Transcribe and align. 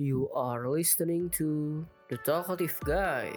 You 0.00 0.32
are 0.32 0.64
listening 0.64 1.28
to 1.36 1.84
The 2.08 2.16
Talkative 2.24 2.72
Guy. 2.88 3.36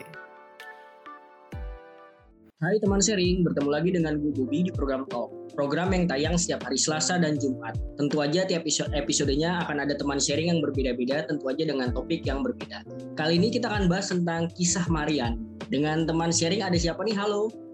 Hai 2.63 2.79
teman 2.79 3.03
sharing, 3.03 3.43
bertemu 3.43 3.67
lagi 3.67 3.91
dengan 3.91 4.15
gue 4.15 4.31
Bobi 4.31 4.63
di 4.63 4.71
program 4.71 5.03
Talk. 5.11 5.27
Program 5.59 5.91
yang 5.91 6.07
tayang 6.07 6.39
setiap 6.39 6.63
hari 6.63 6.79
Selasa 6.79 7.19
dan 7.19 7.35
Jumat. 7.35 7.75
Tentu 7.99 8.23
aja 8.23 8.47
tiap 8.47 8.63
episode 8.63 8.95
episodenya 8.95 9.67
akan 9.67 9.83
ada 9.83 9.99
teman 9.99 10.15
sharing 10.15 10.55
yang 10.55 10.63
berbeda-beda, 10.63 11.27
tentu 11.27 11.51
aja 11.51 11.67
dengan 11.67 11.91
topik 11.91 12.23
yang 12.23 12.47
berbeda. 12.47 12.87
Kali 13.19 13.35
ini 13.35 13.51
kita 13.51 13.67
akan 13.67 13.91
bahas 13.91 14.15
tentang 14.15 14.47
kisah 14.55 14.87
Marian. 14.87 15.43
Dengan 15.67 16.07
teman 16.07 16.31
sharing 16.31 16.63
ada 16.63 16.79
siapa 16.79 17.03
nih? 17.03 17.19
Halo. 17.19 17.64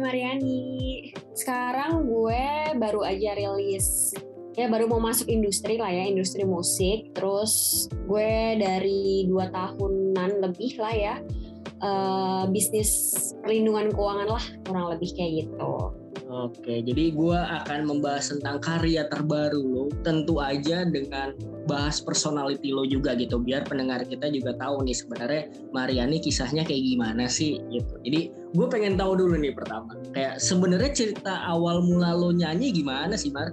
Mariani. 0.00 1.12
Sekarang 1.36 2.08
gue 2.08 2.74
baru 2.80 3.04
aja 3.04 3.36
rilis. 3.36 4.16
Ya 4.58 4.66
baru 4.66 4.90
mau 4.90 4.98
masuk 4.98 5.28
industri 5.28 5.76
lah 5.76 5.92
ya 5.92 6.08
industri 6.08 6.42
musik. 6.42 7.12
Terus 7.12 7.86
gue 8.08 8.58
dari 8.58 9.28
dua 9.28 9.52
tahunan 9.52 10.40
lebih 10.42 10.80
lah 10.80 10.94
ya 10.96 11.14
uh, 11.84 12.44
bisnis 12.48 12.90
perlindungan 13.44 13.92
keuangan 13.92 14.28
lah 14.28 14.44
kurang 14.64 14.86
lebih 14.96 15.10
kayak 15.16 15.46
gitu 15.46 15.99
Oke, 16.30 16.78
jadi 16.86 17.10
gue 17.10 17.34
akan 17.34 17.90
membahas 17.90 18.30
tentang 18.30 18.62
karya 18.62 19.10
terbaru 19.10 19.58
lo. 19.66 19.84
Tentu 20.06 20.38
aja 20.38 20.86
dengan 20.86 21.34
bahas 21.66 21.98
personality 21.98 22.70
lo 22.70 22.86
juga 22.86 23.18
gitu, 23.18 23.42
biar 23.42 23.66
pendengar 23.66 24.06
kita 24.06 24.30
juga 24.30 24.54
tahu 24.54 24.86
nih 24.86 24.94
sebenarnya 24.94 25.42
Mariani 25.74 26.22
kisahnya 26.22 26.62
kayak 26.62 26.86
gimana 26.86 27.26
sih 27.26 27.58
gitu. 27.74 27.98
Jadi 28.06 28.30
gue 28.30 28.66
pengen 28.70 28.94
tahu 28.94 29.18
dulu 29.18 29.42
nih 29.42 29.58
pertama, 29.58 29.98
kayak 30.14 30.38
sebenarnya 30.38 30.94
cerita 30.94 31.34
awal 31.50 31.82
mula 31.82 32.14
lo 32.14 32.30
nyanyi 32.30 32.70
gimana 32.78 33.18
sih 33.18 33.34
Mar? 33.34 33.50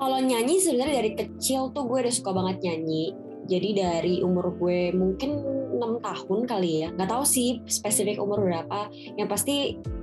Kalau 0.00 0.18
nyanyi 0.24 0.64
sebenarnya 0.64 1.04
dari 1.04 1.12
kecil 1.12 1.76
tuh 1.76 1.84
gue 1.84 2.08
udah 2.08 2.14
suka 2.14 2.32
banget 2.32 2.56
nyanyi. 2.64 3.12
Jadi 3.44 3.68
dari 3.76 4.14
umur 4.24 4.56
gue 4.56 4.96
mungkin 4.96 5.44
6 5.84 6.00
tahun 6.00 6.40
kali 6.48 6.70
ya. 6.84 6.88
Gak 6.96 7.10
tahu 7.12 7.24
sih 7.28 7.60
spesifik 7.68 8.20
umur 8.20 8.40
berapa. 8.40 8.88
Yang 9.20 9.28
pasti 9.28 9.56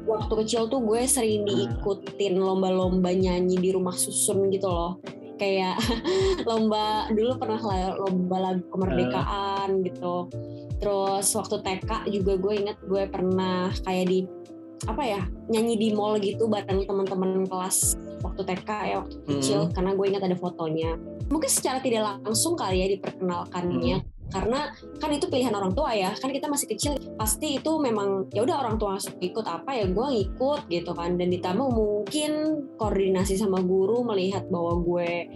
waktu 0.05 0.33
kecil 0.45 0.69
tuh 0.69 0.81
gue 0.85 1.01
sering 1.09 1.43
diikutin 1.45 2.37
lomba-lomba 2.37 3.09
nyanyi 3.11 3.57
di 3.57 3.69
rumah 3.73 3.93
susun 3.97 4.53
gitu 4.53 4.69
loh. 4.69 5.01
Kayak 5.41 5.81
lomba 6.49 7.09
dulu 7.09 7.41
pernah 7.41 7.59
lomba 7.97 8.37
lagu 8.37 8.63
kemerdekaan 8.69 9.81
gitu. 9.83 10.29
Terus 10.81 11.27
waktu 11.33 11.55
TK 11.61 12.09
juga 12.13 12.37
gue 12.37 12.53
inget 12.65 12.77
gue 12.85 13.03
pernah 13.09 13.69
kayak 13.85 14.05
di 14.09 14.19
apa 14.89 15.03
ya 15.05 15.21
nyanyi 15.45 15.77
di 15.77 15.87
mall 15.93 16.17
gitu 16.17 16.49
bareng 16.49 16.89
teman-teman 16.89 17.45
kelas 17.45 18.01
waktu 18.25 18.41
TK 18.41 18.69
ya 18.89 18.95
waktu 19.05 19.15
kecil 19.29 19.69
hmm. 19.69 19.73
karena 19.77 19.91
gue 19.93 20.05
ingat 20.09 20.23
ada 20.25 20.37
fotonya 20.37 20.97
mungkin 21.29 21.49
secara 21.51 21.77
tidak 21.85 22.17
langsung 22.25 22.57
kali 22.57 22.81
ya 22.81 22.87
diperkenalkannya 22.97 24.01
hmm. 24.01 24.20
Karena 24.31 24.71
kan 24.97 25.11
itu 25.11 25.27
pilihan 25.27 25.51
orang 25.51 25.75
tua 25.75 25.91
ya. 25.91 26.15
Kan 26.15 26.31
kita 26.31 26.47
masih 26.47 26.71
kecil 26.71 26.95
pasti 27.19 27.59
itu 27.59 27.71
memang 27.77 28.31
ya 28.31 28.47
udah 28.47 28.63
orang 28.63 28.79
tua 28.79 28.95
ikut 29.19 29.45
apa 29.45 29.75
ya 29.75 29.85
gue 29.91 30.07
ngikut 30.07 30.71
gitu 30.71 30.91
kan. 30.95 31.19
Dan 31.19 31.29
ditambah 31.35 31.67
mungkin 31.67 32.31
koordinasi 32.79 33.35
sama 33.35 33.59
guru 33.59 34.07
melihat 34.07 34.47
bahwa 34.47 34.79
gue 34.81 35.27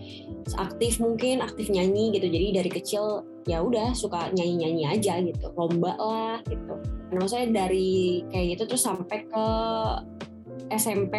aktif 0.55 1.03
mungkin 1.03 1.43
aktif 1.43 1.67
nyanyi 1.67 2.15
gitu. 2.15 2.31
Jadi 2.31 2.47
dari 2.55 2.71
kecil 2.71 3.27
ya 3.45 3.61
udah 3.61 3.93
suka 3.93 4.31
nyanyi 4.31 4.65
nyanyi 4.65 4.83
aja 4.87 5.19
gitu. 5.19 5.51
Lomba 5.53 5.93
lah 5.99 6.39
gitu. 6.47 6.73
Nah, 7.11 7.19
maksudnya 7.19 7.67
dari 7.67 8.23
kayak 8.31 8.57
gitu 8.57 8.63
terus 8.73 8.83
sampai 8.87 9.27
ke 9.27 9.45
SMP, 10.73 11.15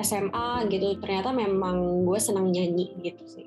SMA 0.00 0.64
gitu. 0.70 0.96
Ternyata 1.02 1.34
memang 1.34 2.06
gue 2.06 2.18
senang 2.22 2.48
nyanyi 2.48 2.94
gitu 3.02 3.24
sih. 3.26 3.46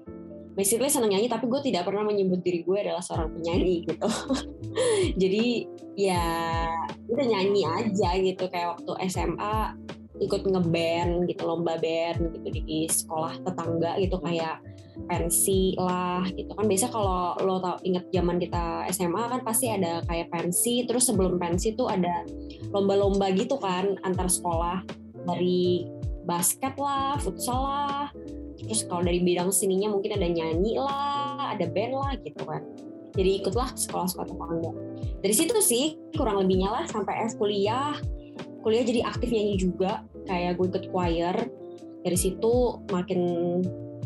Basically 0.55 0.87
senang 0.87 1.11
nyanyi 1.11 1.27
tapi 1.27 1.51
gue 1.51 1.61
tidak 1.61 1.83
pernah 1.85 2.07
menyebut 2.07 2.39
diri 2.39 2.63
gue 2.63 2.77
adalah 2.79 3.03
seorang 3.03 3.35
penyanyi 3.35 3.83
gitu. 3.83 4.09
Jadi 5.21 5.67
ya 5.99 6.23
udah 7.11 7.25
nyanyi 7.27 7.63
aja 7.67 8.09
gitu 8.19 8.47
kayak 8.47 8.79
waktu 8.79 8.91
SMA 9.11 9.75
ikut 10.15 10.47
ngeband 10.47 11.27
gitu 11.27 11.43
lomba 11.43 11.75
band 11.75 12.39
gitu 12.39 12.47
di 12.63 12.87
sekolah 12.87 13.35
tetangga 13.43 13.99
gitu 13.99 14.15
kayak 14.23 14.63
pensi 15.11 15.75
lah 15.75 16.23
gitu 16.31 16.55
kan 16.55 16.71
biasa 16.71 16.87
kalau 16.87 17.35
lo 17.43 17.59
tau 17.59 17.75
inget 17.83 18.07
zaman 18.15 18.39
kita 18.39 18.87
SMA 18.95 19.27
kan 19.27 19.43
pasti 19.43 19.67
ada 19.67 19.99
kayak 20.07 20.31
pensi 20.31 20.87
terus 20.87 21.11
sebelum 21.11 21.35
pensi 21.35 21.75
tuh 21.75 21.91
ada 21.91 22.23
lomba-lomba 22.71 23.27
gitu 23.35 23.59
kan 23.59 23.99
antar 24.07 24.31
sekolah 24.31 24.87
dari 25.27 25.83
basket 26.25 26.73
lah, 26.77 27.17
futsal 27.21 27.61
lah. 27.61 28.05
Terus 28.59 28.87
kalau 28.87 29.03
dari 29.03 29.19
bidang 29.19 29.51
sininya 29.51 29.91
mungkin 29.91 30.15
ada 30.15 30.27
nyanyi 30.27 30.79
lah, 30.79 31.55
ada 31.55 31.65
band 31.67 31.93
lah 31.95 32.11
gitu 32.23 32.43
kan. 32.47 32.63
Jadi 33.15 33.43
ikutlah 33.43 33.71
sekolah-sekolah 33.75 34.27
tetangga. 34.27 34.71
Dari 35.23 35.35
situ 35.35 35.55
sih 35.63 35.95
kurang 36.19 36.43
lebihnya 36.43 36.69
lah 36.71 36.83
sampai 36.87 37.23
S 37.23 37.39
kuliah. 37.39 37.95
Kuliah 38.59 38.83
jadi 38.83 39.05
aktif 39.07 39.31
nyanyi 39.31 39.55
juga, 39.55 40.03
kayak 40.27 40.59
gue 40.59 40.67
ikut 40.67 40.83
choir. 40.91 41.35
Dari 42.05 42.17
situ 42.17 42.83
makin 42.91 43.21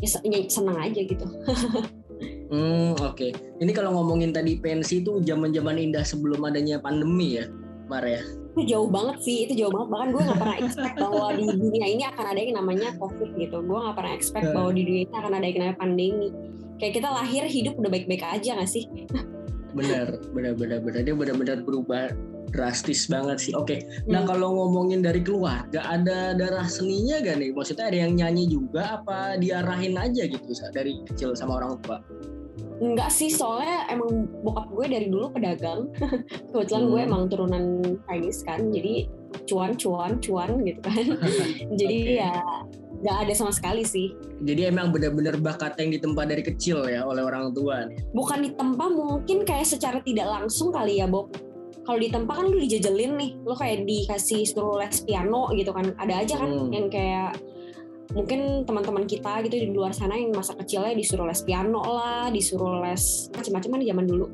ya 0.00 0.08
seneng 0.48 0.78
aja 0.78 1.00
gitu. 1.02 1.26
hmm 2.54 2.96
oke. 3.02 3.18
Okay. 3.18 3.30
Ini 3.60 3.70
kalau 3.74 3.98
ngomongin 3.98 4.30
tadi 4.30 4.56
pensi 4.62 5.02
itu 5.02 5.20
zaman-zaman 5.20 5.76
indah 5.76 6.06
sebelum 6.06 6.40
adanya 6.46 6.78
pandemi 6.78 7.42
ya, 7.42 7.50
Mar 7.90 8.06
ya? 8.06 8.22
Itu 8.50 8.74
jauh 8.74 8.90
banget 8.90 9.16
sih 9.22 9.36
itu 9.46 9.54
jauh 9.64 9.72
banget. 9.72 9.88
Bahkan 9.94 10.08
gue 10.10 10.22
nggak 10.26 10.40
pernah 10.42 10.56
expect 10.58 10.94
bahwa 10.98 11.26
di 11.38 11.44
dunia 11.46 11.86
ini 11.86 12.02
akan 12.02 12.24
ada 12.26 12.40
yang 12.40 12.54
namanya 12.58 12.88
covid 12.98 13.30
gitu. 13.38 13.56
Gue 13.62 13.78
nggak 13.78 13.96
pernah 13.96 14.12
expect 14.12 14.46
iya. 14.50 14.54
bahwa 14.54 14.70
di 14.74 14.82
dunia 14.82 15.02
ini 15.06 15.14
akan 15.14 15.32
ada 15.38 15.46
yang 15.46 15.56
namanya 15.62 15.78
pandemi. 15.78 16.28
Kayak 16.80 16.92
kita 16.96 17.08
lahir 17.12 17.42
hidup 17.44 17.74
udah 17.76 17.90
baik-baik 17.92 18.24
aja 18.24 18.50
gak 18.56 18.70
sih? 18.72 18.88
Benar 19.76 20.16
benar 20.32 20.52
benar 20.56 20.78
benar. 20.80 21.00
Dia 21.04 21.14
benar-benar 21.14 21.58
berubah 21.62 22.10
drastis 22.50 23.06
banget 23.06 23.38
sih. 23.38 23.52
Oke 23.54 23.78
okay. 23.78 23.80
nah 24.10 24.24
hmm. 24.24 24.30
kalau 24.34 24.48
ngomongin 24.56 25.04
dari 25.04 25.20
keluarga 25.22 25.84
ada 25.86 26.34
darah 26.34 26.66
seninya 26.66 27.20
gak 27.22 27.36
nih? 27.38 27.52
Maksudnya 27.54 27.86
ada 27.92 27.98
yang 28.00 28.12
nyanyi 28.16 28.50
juga 28.50 28.98
apa 28.98 29.38
diarahin 29.38 29.94
aja 29.94 30.26
gitu 30.26 30.50
dari 30.74 31.04
kecil 31.06 31.36
sama 31.36 31.60
orang 31.60 31.78
tua 31.84 32.00
Enggak 32.80 33.12
sih, 33.12 33.28
soalnya 33.28 33.84
emang 33.92 34.24
bokap 34.40 34.72
gue 34.72 34.86
dari 34.88 35.06
dulu 35.12 35.28
pedagang. 35.36 35.92
Kebetulan 36.50 36.84
hmm. 36.88 36.90
gue 36.90 37.00
emang 37.04 37.22
turunan 37.28 37.64
Chinese 38.08 38.40
kan, 38.40 38.72
jadi 38.72 39.04
cuan, 39.44 39.76
cuan, 39.76 40.16
cuan 40.18 40.64
gitu 40.64 40.80
kan. 40.80 41.04
jadi 41.80 41.98
okay. 42.00 42.20
ya 42.24 42.32
nggak 43.00 43.16
ada 43.28 43.32
sama 43.36 43.52
sekali 43.52 43.84
sih. 43.84 44.16
Jadi 44.40 44.72
emang 44.72 44.92
benar-benar 44.92 45.36
bakat 45.40 45.76
yang 45.76 45.92
ditempa 45.92 46.24
dari 46.24 46.40
kecil 46.40 46.88
ya 46.88 47.04
oleh 47.04 47.20
orang 47.20 47.52
tua 47.52 47.84
nih. 47.84 48.00
Bukan 48.16 48.38
ditempa, 48.48 48.84
mungkin 48.88 49.44
kayak 49.44 49.68
secara 49.68 50.00
tidak 50.00 50.28
langsung 50.28 50.72
kali 50.72 51.00
ya, 51.00 51.08
Bob. 51.08 51.32
Kalau 51.84 51.96
ditempa 51.96 52.32
kan 52.32 52.44
lu 52.48 52.60
dijajelin 52.60 53.16
nih, 53.16 53.30
lu 53.40 53.56
kayak 53.56 53.88
dikasih 53.88 54.44
suruh 54.44 54.80
les 54.80 55.00
piano 55.04 55.48
gitu 55.56 55.72
kan. 55.72 55.92
Ada 55.96 56.14
aja 56.24 56.34
kan 56.40 56.48
hmm. 56.48 56.72
yang 56.72 56.86
kayak 56.92 57.40
mungkin 58.10 58.66
teman-teman 58.66 59.06
kita 59.06 59.42
gitu 59.46 59.56
di 59.56 59.68
luar 59.70 59.94
sana 59.94 60.18
yang 60.18 60.34
masa 60.34 60.58
kecilnya 60.58 60.94
disuruh 60.94 61.26
les 61.26 61.42
piano 61.46 61.82
lah, 61.82 62.28
disuruh 62.28 62.82
les 62.82 63.30
macam-macam 63.34 63.78
di 63.78 63.86
zaman 63.86 64.06
dulu. 64.06 64.26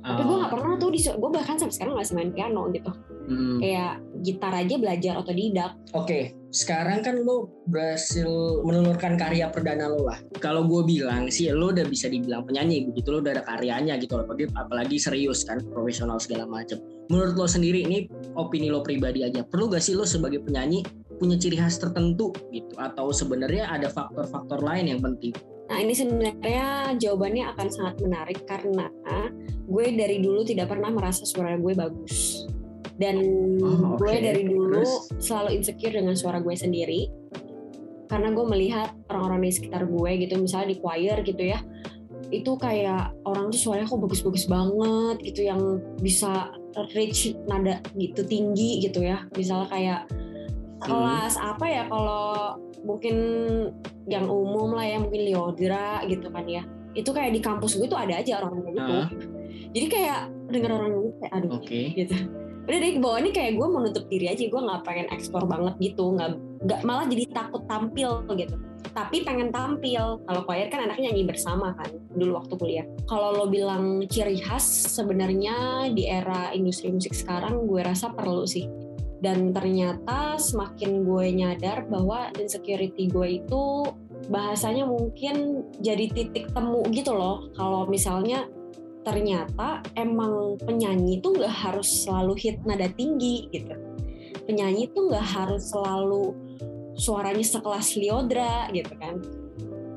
Oh. 0.00 0.16
Tapi 0.16 0.22
gue 0.24 0.36
gak 0.40 0.52
pernah 0.56 0.74
tuh 0.80 0.90
disuruh, 0.94 1.18
gue 1.20 1.30
bahkan 1.36 1.56
sampai 1.60 1.74
sekarang 1.76 1.92
gak 1.98 2.08
main 2.16 2.32
piano 2.32 2.62
gitu. 2.72 2.90
Hmm. 3.30 3.62
Kayak 3.62 4.02
gitar 4.26 4.52
aja 4.56 4.74
belajar 4.74 5.12
otodidak. 5.22 5.78
Oke, 5.94 6.02
okay. 6.02 6.22
sekarang 6.50 7.04
kan 7.04 7.22
lo 7.22 7.46
berhasil 7.70 8.26
menelurkan 8.66 9.14
karya 9.14 9.46
perdana 9.54 9.86
lo 9.86 10.08
lah. 10.08 10.18
Kalau 10.42 10.66
gue 10.66 10.82
bilang 10.82 11.30
sih 11.30 11.46
lo 11.52 11.70
udah 11.70 11.86
bisa 11.86 12.10
dibilang 12.10 12.42
penyanyi 12.42 12.90
begitu 12.90 13.14
lo 13.14 13.22
udah 13.22 13.38
ada 13.38 13.44
karyanya 13.46 14.00
gitu 14.02 14.18
loh. 14.18 14.26
Apalagi, 14.26 14.50
apalagi 14.56 14.96
serius 14.98 15.46
kan, 15.46 15.62
profesional 15.70 16.18
segala 16.18 16.48
macam. 16.48 16.82
Menurut 17.06 17.38
lo 17.38 17.46
sendiri 17.46 17.86
ini 17.86 18.10
opini 18.34 18.66
lo 18.66 18.82
pribadi 18.82 19.22
aja. 19.22 19.46
Perlu 19.46 19.70
gak 19.70 19.84
sih 19.84 19.94
lo 19.94 20.02
sebagai 20.02 20.42
penyanyi 20.42 20.82
punya 21.20 21.36
ciri 21.36 21.60
khas 21.60 21.76
tertentu 21.76 22.32
gitu 22.48 22.72
atau 22.80 23.12
sebenarnya 23.12 23.68
ada 23.68 23.92
faktor-faktor 23.92 24.64
lain 24.64 24.96
yang 24.96 25.00
penting? 25.04 25.36
Nah 25.68 25.78
ini 25.78 25.92
sebenarnya 25.92 26.96
jawabannya 26.96 27.44
akan 27.54 27.68
sangat 27.68 27.96
menarik 28.00 28.42
karena 28.48 28.88
gue 29.70 29.86
dari 29.94 30.18
dulu 30.18 30.42
tidak 30.42 30.72
pernah 30.72 30.90
merasa 30.90 31.22
suara 31.22 31.54
gue 31.54 31.72
bagus 31.78 32.48
dan 32.98 33.16
oh, 33.62 33.96
okay. 33.96 34.02
gue 34.02 34.14
dari 34.28 34.42
dulu 34.44 34.82
Terus? 34.82 34.92
selalu 35.22 35.62
insecure 35.62 35.94
dengan 35.94 36.18
suara 36.18 36.42
gue 36.42 36.52
sendiri 36.52 37.06
karena 38.10 38.34
gue 38.34 38.44
melihat 38.50 38.90
orang-orang 39.08 39.46
di 39.46 39.54
sekitar 39.54 39.86
gue 39.86 40.10
gitu 40.26 40.34
misalnya 40.42 40.74
di 40.74 40.76
choir 40.82 41.16
gitu 41.22 41.42
ya 41.46 41.62
itu 42.30 42.52
kayak 42.58 43.14
orang 43.26 43.50
tuh 43.50 43.58
suaranya 43.58 43.90
kok 43.90 44.02
bagus-bagus 44.02 44.44
banget 44.50 45.16
gitu 45.22 45.40
yang 45.46 45.82
bisa 46.02 46.50
reach 46.94 47.34
nada 47.46 47.82
gitu 47.94 48.26
tinggi 48.26 48.82
gitu 48.82 49.02
ya 49.02 49.26
misalnya 49.34 49.68
kayak 49.70 50.00
kelas 50.80 51.36
hmm. 51.36 51.50
apa 51.54 51.64
ya 51.68 51.82
kalau 51.86 52.56
mungkin 52.80 53.16
yang 54.08 54.26
umum 54.26 54.72
lah 54.72 54.86
ya 54.88 54.96
mungkin 54.96 55.22
Liodra 55.28 56.00
gitu 56.08 56.32
kan 56.32 56.48
ya 56.48 56.64
itu 56.96 57.10
kayak 57.12 57.36
di 57.36 57.40
kampus 57.44 57.78
gue 57.78 57.86
tuh 57.86 58.00
ada 58.00 58.18
aja 58.18 58.42
orang 58.42 58.64
orang 58.64 58.74
gitu 58.74 58.92
uh. 58.92 59.08
jadi 59.76 59.86
kayak 59.86 60.20
denger 60.50 60.70
orang 60.74 60.90
gitu 60.96 61.08
kayak 61.22 61.32
aduh 61.36 61.50
okay. 61.60 61.84
gitu 61.94 62.16
udah 62.70 62.78
bawah 63.02 63.18
ini 63.18 63.30
kayak 63.34 63.52
gue 63.58 63.66
menutup 63.66 64.04
diri 64.06 64.26
aja 64.30 64.42
gue 64.46 64.60
nggak 64.60 64.82
pengen 64.86 65.06
ekspor 65.10 65.42
banget 65.46 65.74
gitu 65.82 66.14
nggak 66.14 66.38
nggak 66.66 66.80
malah 66.86 67.06
jadi 67.06 67.24
takut 67.30 67.62
tampil 67.66 68.22
gitu 68.34 68.56
tapi 68.90 69.22
pengen 69.22 69.54
tampil. 69.54 70.18
Kalau 70.26 70.40
choir 70.44 70.66
kan 70.66 70.86
anaknya 70.86 71.10
nyanyi 71.10 71.24
bersama 71.26 71.72
kan 71.78 71.90
dulu 72.14 72.42
waktu 72.42 72.54
kuliah. 72.58 72.86
Kalau 73.06 73.34
lo 73.34 73.46
bilang 73.46 74.02
ciri 74.10 74.42
khas 74.42 74.64
sebenarnya 74.90 75.88
di 75.94 76.10
era 76.10 76.50
industri 76.50 76.90
musik 76.90 77.14
sekarang 77.14 77.66
gue 77.70 77.80
rasa 77.82 78.10
perlu 78.10 78.44
sih. 78.46 78.66
Dan 79.20 79.52
ternyata 79.52 80.40
semakin 80.40 81.04
gue 81.04 81.26
nyadar 81.32 81.84
bahwa 81.86 82.32
insecurity 82.40 83.08
gue 83.12 83.44
itu 83.44 83.84
bahasanya 84.32 84.88
mungkin 84.88 85.64
jadi 85.80 86.08
titik 86.08 86.52
temu 86.56 86.80
gitu 86.92 87.12
loh. 87.12 87.52
Kalau 87.52 87.84
misalnya 87.84 88.48
ternyata 89.04 89.80
emang 89.96 90.60
penyanyi 90.60 91.20
itu 91.20 91.32
nggak 91.32 91.52
harus 91.52 91.88
selalu 92.04 92.36
hit 92.36 92.56
nada 92.64 92.88
tinggi 92.96 93.48
gitu. 93.52 93.76
Penyanyi 94.48 94.88
itu 94.88 94.98
nggak 95.08 95.24
harus 95.24 95.68
selalu 95.68 96.32
suaranya 97.00 97.44
sekelas 97.44 97.96
Liodra 97.96 98.68
gitu 98.76 98.92
kan 99.00 99.20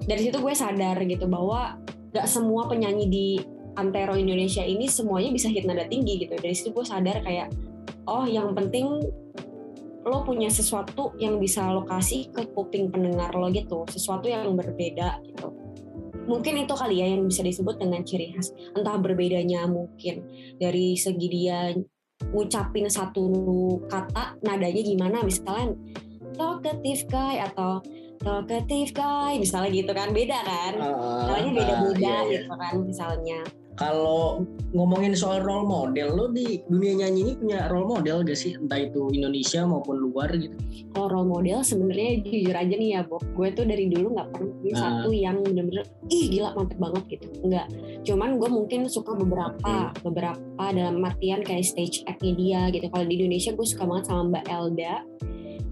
dari 0.04 0.22
situ 0.30 0.38
gue 0.40 0.54
sadar 0.56 1.00
gitu 1.04 1.26
bahwa 1.28 1.80
gak 2.12 2.28
semua 2.28 2.68
penyanyi 2.68 3.06
di 3.08 3.28
antero 3.80 4.14
Indonesia 4.14 4.62
ini 4.62 4.86
semuanya 4.86 5.34
bisa 5.34 5.50
hit 5.50 5.66
nada 5.66 5.88
tinggi 5.88 6.28
gitu 6.28 6.36
dari 6.38 6.54
situ 6.54 6.70
gue 6.76 6.86
sadar 6.86 7.24
kayak 7.24 7.50
oh 8.08 8.26
yang 8.28 8.52
penting 8.56 9.02
lo 10.04 10.20
punya 10.28 10.52
sesuatu 10.52 11.16
yang 11.16 11.40
bisa 11.40 11.64
lo 11.72 11.88
kasih 11.88 12.28
ke 12.32 12.44
kuping 12.52 12.92
pendengar 12.92 13.32
lo 13.32 13.48
gitu. 13.52 13.88
Sesuatu 13.88 14.28
yang 14.28 14.52
berbeda 14.56 15.24
gitu. 15.24 15.48
Mungkin 16.24 16.64
itu 16.64 16.74
kali 16.76 17.04
ya 17.04 17.08
yang 17.16 17.28
bisa 17.28 17.44
disebut 17.44 17.80
dengan 17.80 18.04
ciri 18.04 18.36
khas. 18.36 18.52
Entah 18.76 19.00
berbedanya 19.00 19.68
mungkin 19.68 20.28
dari 20.60 20.96
segi 20.96 21.28
dia 21.28 21.72
ngucapin 22.32 22.88
satu 22.88 23.28
kata 23.88 24.40
nadanya 24.44 24.82
gimana. 24.84 25.18
Misalnya 25.24 25.76
talkative 26.36 27.08
guy 27.08 27.44
atau 27.44 27.80
talkative 28.24 28.92
guy 28.92 29.40
misalnya 29.40 29.72
gitu 29.72 29.92
kan. 29.96 30.12
Beda 30.12 30.40
kan? 30.44 30.74
Uh, 30.80 31.28
namanya 31.32 31.52
beda-beda 31.64 32.00
iya, 32.00 32.20
iya. 32.28 32.32
gitu 32.44 32.54
kan 32.56 32.76
misalnya 32.84 33.40
Kalau 33.74 34.46
ngomongin 34.70 35.14
soal 35.14 35.42
role 35.42 35.66
model, 35.66 36.14
lo 36.14 36.26
di 36.30 36.62
dunia 36.66 37.06
nyanyi 37.06 37.20
ini 37.26 37.34
punya 37.34 37.66
role 37.68 37.90
model 37.90 38.22
gak 38.22 38.38
sih? 38.38 38.54
Entah 38.54 38.78
itu 38.78 39.10
Indonesia 39.10 39.66
maupun 39.66 39.98
luar 40.00 40.30
gitu. 40.34 40.54
kalau 40.94 41.10
role 41.10 41.30
model 41.30 41.66
sebenarnya 41.66 42.22
jujur 42.22 42.54
aja 42.54 42.70
nih 42.70 42.90
ya 42.94 43.02
Bob 43.02 43.26
gue 43.34 43.48
tuh 43.50 43.66
dari 43.66 43.90
dulu 43.90 44.14
nggak 44.14 44.30
pernah 44.30 44.54
punya 44.62 44.74
Ah. 44.74 44.82
satu 44.86 45.10
yang 45.10 45.38
bener-bener 45.42 45.84
ih 46.06 46.26
gila 46.30 46.54
mantep 46.54 46.78
banget 46.78 47.04
gitu 47.18 47.26
enggak 47.42 47.68
cuman 48.06 48.30
gue 48.38 48.50
mungkin 48.54 48.80
suka 48.86 49.18
beberapa 49.18 49.90
beberapa 50.06 50.64
dalam 50.70 51.02
artian 51.02 51.42
kayak 51.42 51.66
stage 51.66 52.06
act-nya 52.06 52.34
dia 52.38 52.62
gitu 52.70 52.86
kalau 52.94 53.10
di 53.10 53.18
Indonesia 53.18 53.58
gue 53.58 53.66
suka 53.66 53.90
banget 53.90 54.06
sama 54.06 54.22
Mbak 54.30 54.46
Elda 54.54 54.94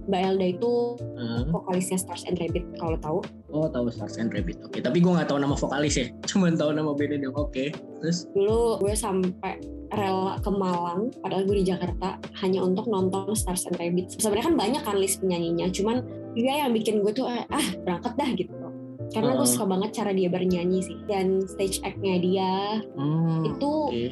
Mbak 0.07 0.21
Elda 0.25 0.48
itu 0.50 0.74
Uh, 1.21 1.45
vokalisnya 1.53 1.98
Stars 1.98 2.25
and 2.25 2.33
Rabbit 2.36 2.65
kalau 2.75 2.98
tahu 2.98 3.19
oh 3.50 3.69
tahu 3.69 3.94
Stars 3.94 4.18
and 4.18 4.33
Rabbit. 4.33 4.57
Oke, 4.65 4.81
tapi 4.81 4.98
gue 4.98 5.12
nggak 5.12 5.30
tahu 5.30 5.38
nama 5.38 5.53
vokalis 5.53 5.95
ya. 5.95 6.09
Cuman 6.30 6.57
tahu 6.57 6.74
nama 6.74 6.89
bandnya 6.92 7.21
dong. 7.21 7.38
Oke. 7.38 7.69
Terus? 8.01 8.25
dulu 8.33 8.81
gue 8.81 8.94
sampai 8.94 9.62
rela 9.92 10.39
ke 10.39 10.50
Malang 10.50 11.12
padahal 11.19 11.44
gue 11.44 11.62
di 11.62 11.68
Jakarta 11.68 12.15
hanya 12.39 12.63
untuk 12.63 12.88
nonton 12.88 13.36
Stars 13.36 13.68
and 13.68 13.75
Rabbit 13.75 14.15
sebenarnya 14.15 14.45
kan 14.48 14.56
banyak 14.56 14.81
kan 14.81 14.95
list 14.95 15.19
penyanyinya 15.19 15.68
cuman 15.69 16.00
dia 16.31 16.63
yang 16.63 16.71
bikin 16.71 17.03
gue 17.03 17.12
tuh 17.12 17.27
ah 17.27 17.44
ah, 17.51 17.68
berangkat 17.83 18.15
dah 18.15 18.30
gitu 18.33 18.56
karena 19.12 19.36
gue 19.36 19.44
suka 19.44 19.68
banget 19.68 19.92
cara 19.92 20.15
dia 20.15 20.31
bernyanyi 20.31 20.80
sih 20.80 20.95
dan 21.06 21.44
stage 21.44 21.83
act-nya 21.83 22.15
dia 22.18 22.51
Hmm, 22.95 23.44
itu 23.44 23.71
oke. 23.92 24.06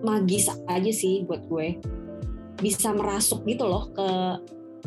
magis 0.00 0.46
aja 0.70 0.92
sih 0.94 1.26
buat 1.26 1.42
gue 1.50 1.74
bisa 2.56 2.94
merasuk 2.94 3.42
gitu 3.44 3.66
loh 3.66 3.90
ke 3.90 4.08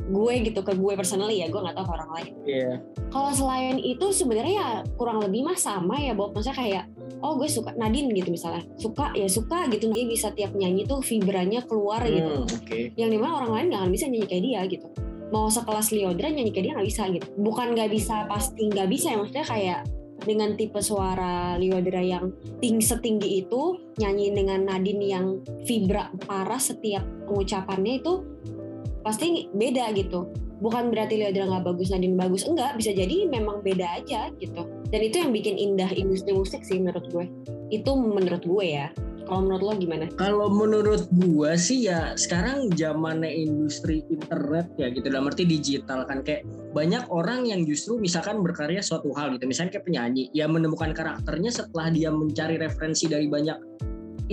gue 0.07 0.33
gitu 0.47 0.59
ke 0.63 0.73
gue 0.73 0.93
personally 0.95 1.43
ya 1.43 1.47
gue 1.51 1.59
nggak 1.59 1.75
tahu 1.75 1.85
ke 1.85 1.93
orang 1.93 2.11
lain. 2.15 2.33
Iya. 2.47 2.71
kalau 3.09 3.31
selain 3.33 3.81
itu 3.81 4.05
sebenarnya 4.13 4.53
ya 4.53 4.69
kurang 4.93 5.19
lebih 5.19 5.41
mah 5.45 5.57
sama 5.57 5.97
ya 5.97 6.13
Bob. 6.13 6.31
Maksudnya 6.31 6.57
kayak 6.57 6.83
oh 7.25 7.35
gue 7.35 7.49
suka 7.49 7.73
Nadine 7.75 8.13
gitu 8.13 8.29
misalnya. 8.29 8.63
Suka 8.77 9.11
ya 9.17 9.25
suka 9.25 9.65
gitu. 9.73 9.89
Dia 9.91 10.05
bisa 10.05 10.29
tiap 10.33 10.53
nyanyi 10.53 10.85
tuh 10.85 11.01
vibranya 11.01 11.65
keluar 11.65 12.05
gitu. 12.05 12.45
Hmm, 12.45 12.49
oke. 12.49 12.77
yang 12.95 13.09
di 13.09 13.17
mana 13.17 13.41
orang 13.43 13.51
lain 13.51 13.65
nggak 13.73 13.81
akan 13.85 13.91
bisa 13.91 14.05
nyanyi 14.07 14.27
kayak 14.29 14.43
dia 14.45 14.61
gitu. 14.69 14.87
Mau 15.29 15.45
sekelas 15.49 15.93
Liodra 15.93 16.29
nyanyi 16.29 16.51
kayak 16.53 16.65
dia 16.65 16.73
nggak 16.77 16.89
bisa 16.89 17.03
gitu. 17.09 17.27
Bukan 17.37 17.67
nggak 17.73 17.89
bisa 17.89 18.15
pasti 18.29 18.61
nggak 18.69 18.87
bisa 18.89 19.07
ya. 19.13 19.17
Maksudnya 19.17 19.45
kayak 19.45 19.81
dengan 20.23 20.55
tipe 20.59 20.79
suara 20.83 21.55
Liodra 21.55 22.03
yang 22.03 22.35
tinggi 22.59 22.83
setinggi 22.83 23.29
itu 23.47 23.79
nyanyi 23.99 24.35
dengan 24.35 24.67
Nadine 24.67 25.05
yang 25.07 25.25
vibra 25.63 26.11
parah 26.27 26.59
setiap 26.59 27.03
pengucapannya 27.27 28.03
itu 28.03 28.13
pasti 29.09 29.49
beda 29.49 29.89
gitu. 29.97 30.29
Bukan 30.59 30.91
berarti 30.93 31.17
Liodra 31.17 31.49
nggak 31.49 31.65
bagus 31.65 31.89
Nadine 31.89 32.19
bagus 32.19 32.45
enggak. 32.45 32.77
Bisa 32.77 32.93
jadi 32.93 33.25
memang 33.25 33.65
beda 33.65 33.97
aja 33.97 34.29
gitu. 34.37 34.69
Dan 34.93 34.99
itu 35.01 35.15
yang 35.25 35.31
bikin 35.33 35.55
indah 35.57 35.89
industri 35.89 36.35
musik 36.35 36.61
sih 36.61 36.77
menurut 36.77 37.09
gue. 37.09 37.25
Itu 37.73 37.97
menurut 37.97 38.45
gue 38.45 38.65
ya. 38.69 38.93
Kalau 39.29 39.45
menurut 39.45 39.61
lo 39.61 39.73
gimana? 39.77 40.05
Kalau 40.17 40.49
menurut 40.49 41.05
gua 41.13 41.53
sih 41.53 41.85
ya 41.85 42.17
sekarang 42.17 42.73
zamannya 42.73 43.29
industri 43.29 44.01
internet 44.09 44.73
ya 44.73 44.89
gitu. 44.89 45.05
Dalam 45.05 45.29
arti 45.29 45.45
digital 45.45 46.01
kan. 46.09 46.25
Kayak 46.25 46.49
banyak 46.73 47.05
orang 47.13 47.45
yang 47.45 47.61
justru 47.61 48.01
misalkan 48.01 48.41
berkarya 48.41 48.81
suatu 48.81 49.13
hal 49.13 49.37
gitu. 49.37 49.45
Misalnya 49.45 49.77
kayak 49.77 49.85
penyanyi. 49.85 50.33
Ya 50.33 50.49
menemukan 50.49 50.97
karakternya 50.97 51.53
setelah 51.53 51.93
dia 51.93 52.09
mencari 52.09 52.57
referensi 52.57 53.05
dari 53.05 53.29
banyak 53.29 53.57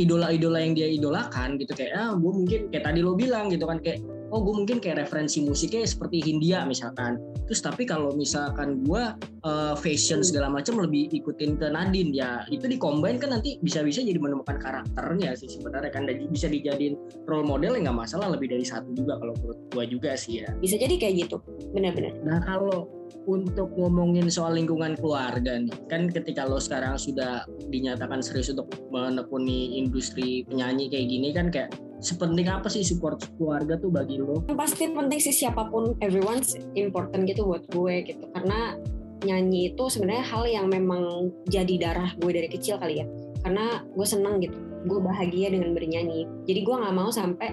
idola-idola 0.01 0.65
yang 0.65 0.73
dia 0.73 0.89
idolakan 0.89 1.61
gitu. 1.61 1.77
Kayak 1.77 1.93
ah 1.93 2.13
gue 2.17 2.33
mungkin 2.33 2.61
kayak 2.73 2.85
tadi 2.89 3.01
lo 3.05 3.13
bilang 3.13 3.53
gitu 3.53 3.69
kan. 3.69 3.77
Kayak 3.85 4.01
oh 4.31 4.41
gue 4.43 4.55
mungkin 4.65 4.79
kayak 4.83 5.07
referensi 5.07 5.43
musiknya 5.43 5.87
seperti 5.87 6.23
Hindia 6.23 6.67
misalkan. 6.67 7.19
Terus 7.47 7.63
tapi 7.63 7.87
kalau 7.87 8.11
misalkan 8.15 8.83
gue 8.83 9.03
eh, 9.47 9.75
fashion 9.79 10.21
segala 10.23 10.51
macam 10.51 10.83
lebih 10.83 11.11
ikutin 11.15 11.59
ke 11.59 11.67
Nadine 11.71 12.11
ya 12.11 12.43
itu 12.51 12.67
dikombin 12.67 13.23
kan 13.23 13.35
nanti 13.39 13.59
bisa-bisa 13.63 14.03
jadi 14.03 14.19
menemukan 14.19 14.59
karakternya 14.59 15.39
sih 15.39 15.51
sebenarnya 15.51 15.91
kan. 15.95 16.05
Dan 16.09 16.27
bisa 16.31 16.51
dijadiin 16.51 16.99
role 17.27 17.47
model 17.47 17.79
ya 17.79 17.91
nggak 17.91 17.99
masalah 18.07 18.33
lebih 18.35 18.51
dari 18.51 18.67
satu 18.67 18.91
juga 18.95 19.19
kalau 19.23 19.35
menurut 19.39 19.61
gue 19.71 19.85
juga 19.89 20.19
sih 20.19 20.43
ya. 20.43 20.51
Bisa 20.59 20.75
jadi 20.79 20.95
kayak 20.99 21.15
gitu. 21.27 21.37
Benar-benar. 21.75 22.15
Nah 22.27 22.39
kalau 22.43 22.91
untuk 23.27 23.75
ngomongin 23.75 24.31
soal 24.31 24.55
lingkungan 24.55 24.95
keluarga 24.95 25.59
nih, 25.59 25.75
kan 25.91 26.07
ketika 26.07 26.47
lo 26.47 26.63
sekarang 26.63 26.95
sudah 26.95 27.43
dinyatakan 27.75 28.23
serius 28.23 28.55
untuk 28.55 28.71
menekuni 28.95 29.79
industri 29.83 30.47
penyanyi 30.47 30.87
kayak 30.87 31.07
gini 31.11 31.29
kan 31.35 31.47
kayak 31.51 31.71
sepenting 32.01 32.49
apa 32.49 32.69
sih 32.69 32.85
support 32.85 33.21
keluarga 33.37 33.81
tuh 33.81 33.89
bagi 33.89 34.21
lo? 34.21 34.45
pasti 34.53 34.89
penting 34.93 35.21
sih 35.21 35.33
siapa 35.33 35.69
pun 35.69 35.97
everyone's 36.05 36.57
important 36.77 37.25
gitu 37.29 37.49
buat 37.49 37.65
gue 37.73 38.05
gitu. 38.05 38.25
Karena 38.33 38.77
nyanyi 39.25 39.73
itu 39.73 39.85
sebenarnya 39.89 40.25
hal 40.29 40.45
yang 40.45 40.67
memang 40.69 41.33
jadi 41.49 41.75
darah 41.81 42.11
gue 42.21 42.31
dari 42.31 42.49
kecil 42.53 42.77
kali 42.77 43.01
ya. 43.01 43.07
Karena 43.41 43.85
gue 43.85 44.07
seneng 44.07 44.43
gitu. 44.45 44.59
Gue 44.87 45.03
bahagia 45.03 45.51
dengan 45.51 45.73
bernyanyi. 45.73 46.47
Jadi 46.47 46.61
gue 46.63 46.77
nggak 46.77 46.95
mau 46.95 47.11
sampai 47.11 47.53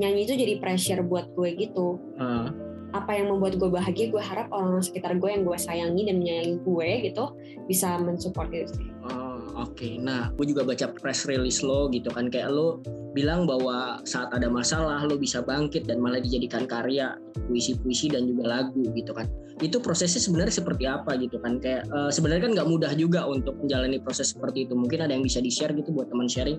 nyanyi 0.00 0.26
itu 0.26 0.34
jadi 0.34 0.58
pressure 0.58 1.04
buat 1.06 1.30
gue 1.36 1.54
gitu. 1.54 2.00
Ah, 2.18 2.50
apa 2.94 3.18
yang 3.18 3.34
membuat 3.34 3.58
gue 3.58 3.66
bahagia 3.66 4.06
gue 4.06 4.22
harap 4.22 4.46
orang 4.54 4.78
sekitar 4.78 5.18
gue 5.18 5.26
yang 5.26 5.42
gue 5.42 5.58
sayangi 5.58 6.06
dan 6.06 6.22
menyayangi 6.22 6.56
gue 6.62 6.88
gitu 7.10 7.24
bisa 7.66 7.98
mensupport 7.98 8.48
itu 8.54 8.70
sih. 8.70 8.88
Oh, 9.10 9.23
Oke, 9.54 9.96
nah 10.02 10.34
gue 10.34 10.50
juga 10.50 10.66
baca 10.66 10.90
press 10.90 11.30
release 11.30 11.62
lo 11.62 11.86
gitu 11.94 12.10
kan 12.10 12.26
kayak 12.26 12.50
lo 12.50 12.82
bilang 13.14 13.46
bahwa 13.46 14.02
saat 14.02 14.34
ada 14.34 14.50
masalah 14.50 15.06
lo 15.06 15.14
bisa 15.14 15.38
bangkit 15.46 15.86
dan 15.86 16.02
malah 16.02 16.18
dijadikan 16.18 16.66
karya 16.66 17.14
puisi-puisi 17.46 18.10
dan 18.10 18.26
juga 18.26 18.50
lagu 18.50 18.82
gitu 18.98 19.14
kan. 19.14 19.30
Itu 19.62 19.78
prosesnya 19.78 20.18
sebenarnya 20.18 20.58
seperti 20.58 20.84
apa 20.90 21.14
gitu 21.22 21.38
kan 21.38 21.62
kayak 21.62 21.86
eh, 21.86 22.10
sebenarnya 22.10 22.50
kan 22.50 22.52
nggak 22.58 22.68
mudah 22.68 22.92
juga 22.98 23.22
untuk 23.30 23.54
menjalani 23.62 24.02
proses 24.02 24.34
seperti 24.34 24.66
itu. 24.66 24.74
Mungkin 24.74 25.06
ada 25.06 25.14
yang 25.14 25.22
bisa 25.22 25.38
di 25.38 25.54
share 25.54 25.70
gitu 25.74 25.94
buat 25.94 26.10
teman 26.10 26.26
sharing. 26.26 26.58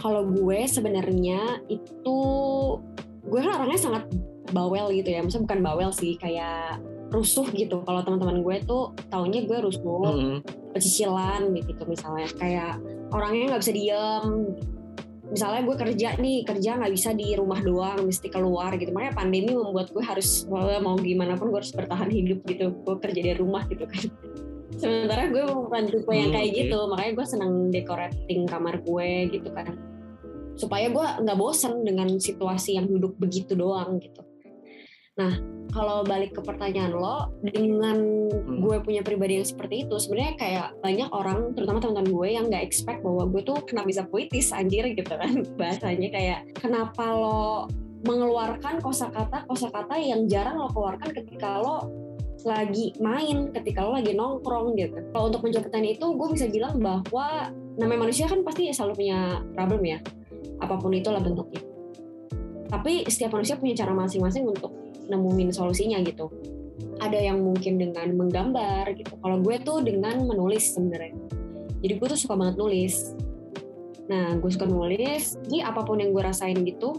kalau 0.00 0.24
gue 0.24 0.64
sebenarnya 0.64 1.60
itu 1.68 2.18
gue 3.22 3.38
kan 3.38 3.60
orangnya 3.60 3.78
sangat 3.78 4.04
bawel 4.50 4.92
gitu 4.92 5.08
ya 5.08 5.20
maksudnya 5.24 5.46
bukan 5.48 5.60
bawel 5.62 5.90
sih 5.94 6.16
kayak 6.18 6.80
rusuh 7.12 7.46
gitu. 7.52 7.84
Kalau 7.84 8.00
teman-teman 8.00 8.40
gue 8.40 8.56
tuh 8.64 8.90
taunya 9.06 9.44
gue 9.44 9.58
rusuh 9.60 10.00
Mm-mm. 10.02 10.36
pecicilan 10.72 11.52
gitu 11.52 11.82
misalnya. 11.84 12.26
Kayak 12.34 12.80
orangnya 13.12 13.54
nggak 13.54 13.62
bisa 13.62 13.74
diem. 13.76 14.26
Misalnya 15.32 15.60
gue 15.64 15.76
kerja 15.76 16.08
nih 16.16 16.44
kerja 16.44 16.70
nggak 16.76 16.92
bisa 16.92 17.10
di 17.12 17.32
rumah 17.36 17.60
doang 17.60 18.04
mesti 18.04 18.28
keluar 18.28 18.72
gitu. 18.76 18.92
Makanya 18.92 19.14
pandemi 19.14 19.52
membuat 19.52 19.92
gue 19.92 20.00
harus 20.00 20.44
mau 20.48 20.96
gimana 20.96 21.36
pun 21.36 21.48
gue 21.48 21.60
harus 21.60 21.72
bertahan 21.72 22.08
hidup 22.08 22.40
gitu. 22.44 22.72
Gue 22.82 22.96
kerja 22.98 23.20
dari 23.20 23.36
rumah 23.36 23.64
gitu 23.68 23.84
kan. 23.84 24.02
Sementara 24.80 25.28
gue 25.28 25.44
bukan 25.44 25.84
tipe 25.84 26.08
yang 26.10 26.32
Hmm, 26.32 26.36
kayak 26.40 26.48
oke. 26.48 26.58
gitu. 26.64 26.78
Makanya 26.88 27.12
gue 27.12 27.26
seneng 27.28 27.52
decorating 27.68 28.40
kamar 28.48 28.74
gue 28.80 29.08
gitu 29.30 29.48
kan. 29.52 29.76
Supaya 30.56 30.88
gue 30.88 31.06
nggak 31.24 31.38
bosan 31.40 31.80
dengan 31.80 32.08
situasi 32.16 32.76
yang 32.76 32.88
duduk 32.88 33.16
begitu 33.16 33.52
doang 33.56 34.00
gitu 34.00 34.20
nah 35.18 35.32
kalau 35.72 36.04
balik 36.04 36.36
ke 36.36 36.40
pertanyaan 36.44 36.92
lo 36.92 37.32
dengan 37.40 38.22
Hmm. 38.52 38.58
gue 38.58 38.76
punya 38.84 39.00
pribadi 39.00 39.40
yang 39.40 39.48
seperti 39.48 39.86
itu 39.86 39.94
sebenarnya 39.96 40.34
kayak 40.36 40.68
banyak 40.82 41.08
orang 41.14 41.54
terutama 41.54 41.78
teman-teman 41.78 42.08
gue 42.10 42.28
yang 42.32 42.44
nggak 42.50 42.64
expect 42.64 43.00
bahwa 43.00 43.28
gue 43.30 43.42
tuh 43.44 43.58
kenapa 43.64 43.86
bisa 43.88 44.02
puitis 44.08 44.50
anjir 44.50 44.84
gitu 44.92 45.12
kan 45.14 45.46
bahasanya 45.60 46.08
kayak 46.10 46.38
kenapa 46.58 47.04
lo 47.12 47.70
mengeluarkan 48.02 48.82
kosakata 48.82 49.46
kosakata 49.46 49.94
yang 49.94 50.26
jarang 50.26 50.58
lo 50.58 50.68
keluarkan 50.74 51.14
ketika 51.14 51.62
lo 51.62 51.86
lagi 52.42 52.90
main 52.98 53.54
ketika 53.54 53.86
lo 53.86 53.94
lagi 53.94 54.12
nongkrong 54.18 54.74
gitu 54.74 54.98
kalau 55.14 55.30
untuk 55.30 55.46
menjawab 55.46 55.70
pertanyaan 55.70 55.94
itu 55.94 56.06
gue 56.10 56.28
bisa 56.34 56.46
bilang 56.50 56.74
bahwa 56.82 57.54
namanya 57.78 58.00
manusia 58.10 58.26
kan 58.26 58.42
pasti 58.42 58.74
selalu 58.74 59.06
punya 59.06 59.38
problem 59.54 59.82
ya 59.86 59.98
apa 60.58 60.74
pun 60.76 60.90
itulah 60.90 61.22
bentuknya 61.22 61.62
tapi 62.72 63.06
setiap 63.06 63.38
manusia 63.38 63.54
punya 63.54 63.78
cara 63.78 63.94
masing-masing 63.94 64.48
untuk 64.48 64.81
nemuin 65.08 65.50
solusinya 65.50 65.98
gitu. 66.06 66.30
Ada 67.02 67.18
yang 67.18 67.42
mungkin 67.42 67.78
dengan 67.78 68.14
menggambar 68.14 68.94
gitu. 68.94 69.14
Kalau 69.18 69.42
gue 69.42 69.58
tuh 69.62 69.82
dengan 69.82 70.22
menulis 70.22 70.74
sebenarnya. 70.74 71.14
Jadi 71.82 71.92
gue 71.98 72.08
tuh 72.14 72.18
suka 72.18 72.38
banget 72.38 72.58
nulis. 72.58 73.14
Nah 74.06 74.38
gue 74.38 74.50
suka 74.50 74.66
nulis. 74.66 75.34
Jadi 75.46 75.62
apa 75.62 75.82
pun 75.82 75.98
yang 75.98 76.14
gue 76.14 76.22
rasain 76.22 76.58
gitu 76.62 76.94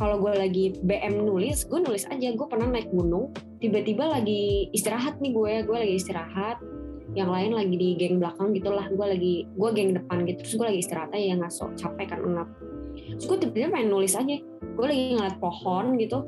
kalau 0.00 0.18
gue 0.18 0.34
lagi 0.34 0.64
BM 0.82 1.24
nulis 1.24 1.64
gue 1.64 1.80
nulis 1.80 2.04
aja. 2.08 2.28
Gue 2.34 2.46
pernah 2.48 2.68
naik 2.68 2.92
gunung 2.92 3.32
tiba-tiba 3.62 4.08
lagi 4.08 4.68
istirahat 4.74 5.20
nih 5.24 5.32
gue. 5.32 5.52
Gue 5.64 5.76
lagi 5.80 5.94
istirahat. 5.96 6.60
Yang 7.12 7.28
lain 7.28 7.50
lagi 7.52 7.74
di 7.76 7.88
geng 8.00 8.16
belakang 8.20 8.56
gitulah. 8.56 8.88
Gue 8.92 9.06
lagi 9.16 9.34
gue 9.48 9.70
geng 9.72 9.96
depan 9.96 10.28
gitu. 10.28 10.44
Terus 10.44 10.54
gue 10.60 10.66
lagi 10.68 10.80
istirahat 10.84 11.10
aja. 11.16 11.36
Nggak 11.40 11.52
capek 11.80 12.06
kan 12.08 12.20
enggak 12.20 12.48
terus 12.92 13.26
gue 13.28 13.38
tiba-tiba 13.44 13.68
pengen 13.72 13.88
nulis 13.92 14.14
aja. 14.16 14.36
Gue 14.72 14.86
lagi 14.88 15.04
ngeliat 15.16 15.36
pohon 15.40 15.96
gitu 16.00 16.18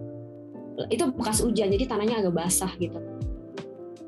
itu 0.90 1.04
bekas 1.14 1.38
hujan 1.42 1.70
jadi 1.70 1.84
tanahnya 1.86 2.24
agak 2.24 2.34
basah 2.34 2.72
gitu. 2.82 2.98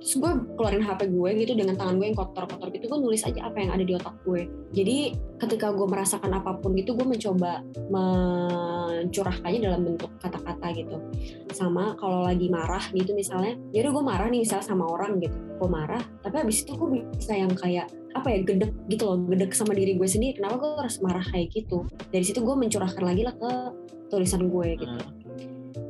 Terus 0.07 0.23
gue 0.23 0.33
keluarin 0.55 0.87
HP 0.87 1.11
gue 1.11 1.31
gitu 1.43 1.53
dengan 1.59 1.75
tangan 1.75 1.99
gue 1.99 2.07
yang 2.07 2.15
kotor-kotor 2.15 2.71
gitu 2.71 2.87
gue 2.87 3.01
nulis 3.03 3.27
aja 3.27 3.51
apa 3.51 3.59
yang 3.59 3.75
ada 3.75 3.83
di 3.83 3.91
otak 3.91 4.15
gue. 4.23 4.47
Jadi 4.71 5.19
ketika 5.43 5.75
gue 5.75 5.83
merasakan 5.83 6.31
apa 6.31 6.63
pun 6.63 6.79
gitu 6.79 6.95
gue 6.95 7.03
mencoba 7.03 7.59
mencurahkannya 7.91 9.61
dalam 9.67 9.83
bentuk 9.83 10.15
kata-kata 10.23 10.67
gitu. 10.79 11.03
Sama 11.51 11.99
kalau 11.99 12.23
lagi 12.23 12.47
marah 12.47 12.87
gitu 12.95 13.19
misalnya 13.19 13.59
jadi 13.75 13.91
gue 13.91 14.05
marah 14.07 14.31
nih 14.31 14.47
misalnya 14.47 14.67
sama 14.71 14.87
orang 14.87 15.19
gitu. 15.19 15.35
Gue 15.59 15.71
marah 15.75 16.03
tapi 16.23 16.39
habis 16.39 16.63
itu 16.63 16.79
gue 16.79 17.03
bisa 17.11 17.35
yang 17.35 17.51
kayak 17.51 17.91
apa 18.15 18.31
ya 18.31 18.47
gedek 18.47 18.73
gitu 18.87 19.11
loh 19.11 19.19
gedek 19.27 19.59
sama 19.59 19.75
diri 19.75 19.99
gue 19.99 20.07
sendiri. 20.07 20.39
Kenapa 20.39 20.63
gue 20.63 20.71
harus 20.87 21.03
marah 21.03 21.27
kayak 21.35 21.51
gitu? 21.51 21.83
Dari 22.15 22.23
situ 22.23 22.47
gue 22.47 22.55
mencurahkan 22.55 23.03
lagi 23.03 23.27
lah 23.27 23.35
ke 23.35 23.51
tulisan 24.07 24.47
gue 24.47 24.79
gitu. 24.79 24.87
Hmm 25.03 25.25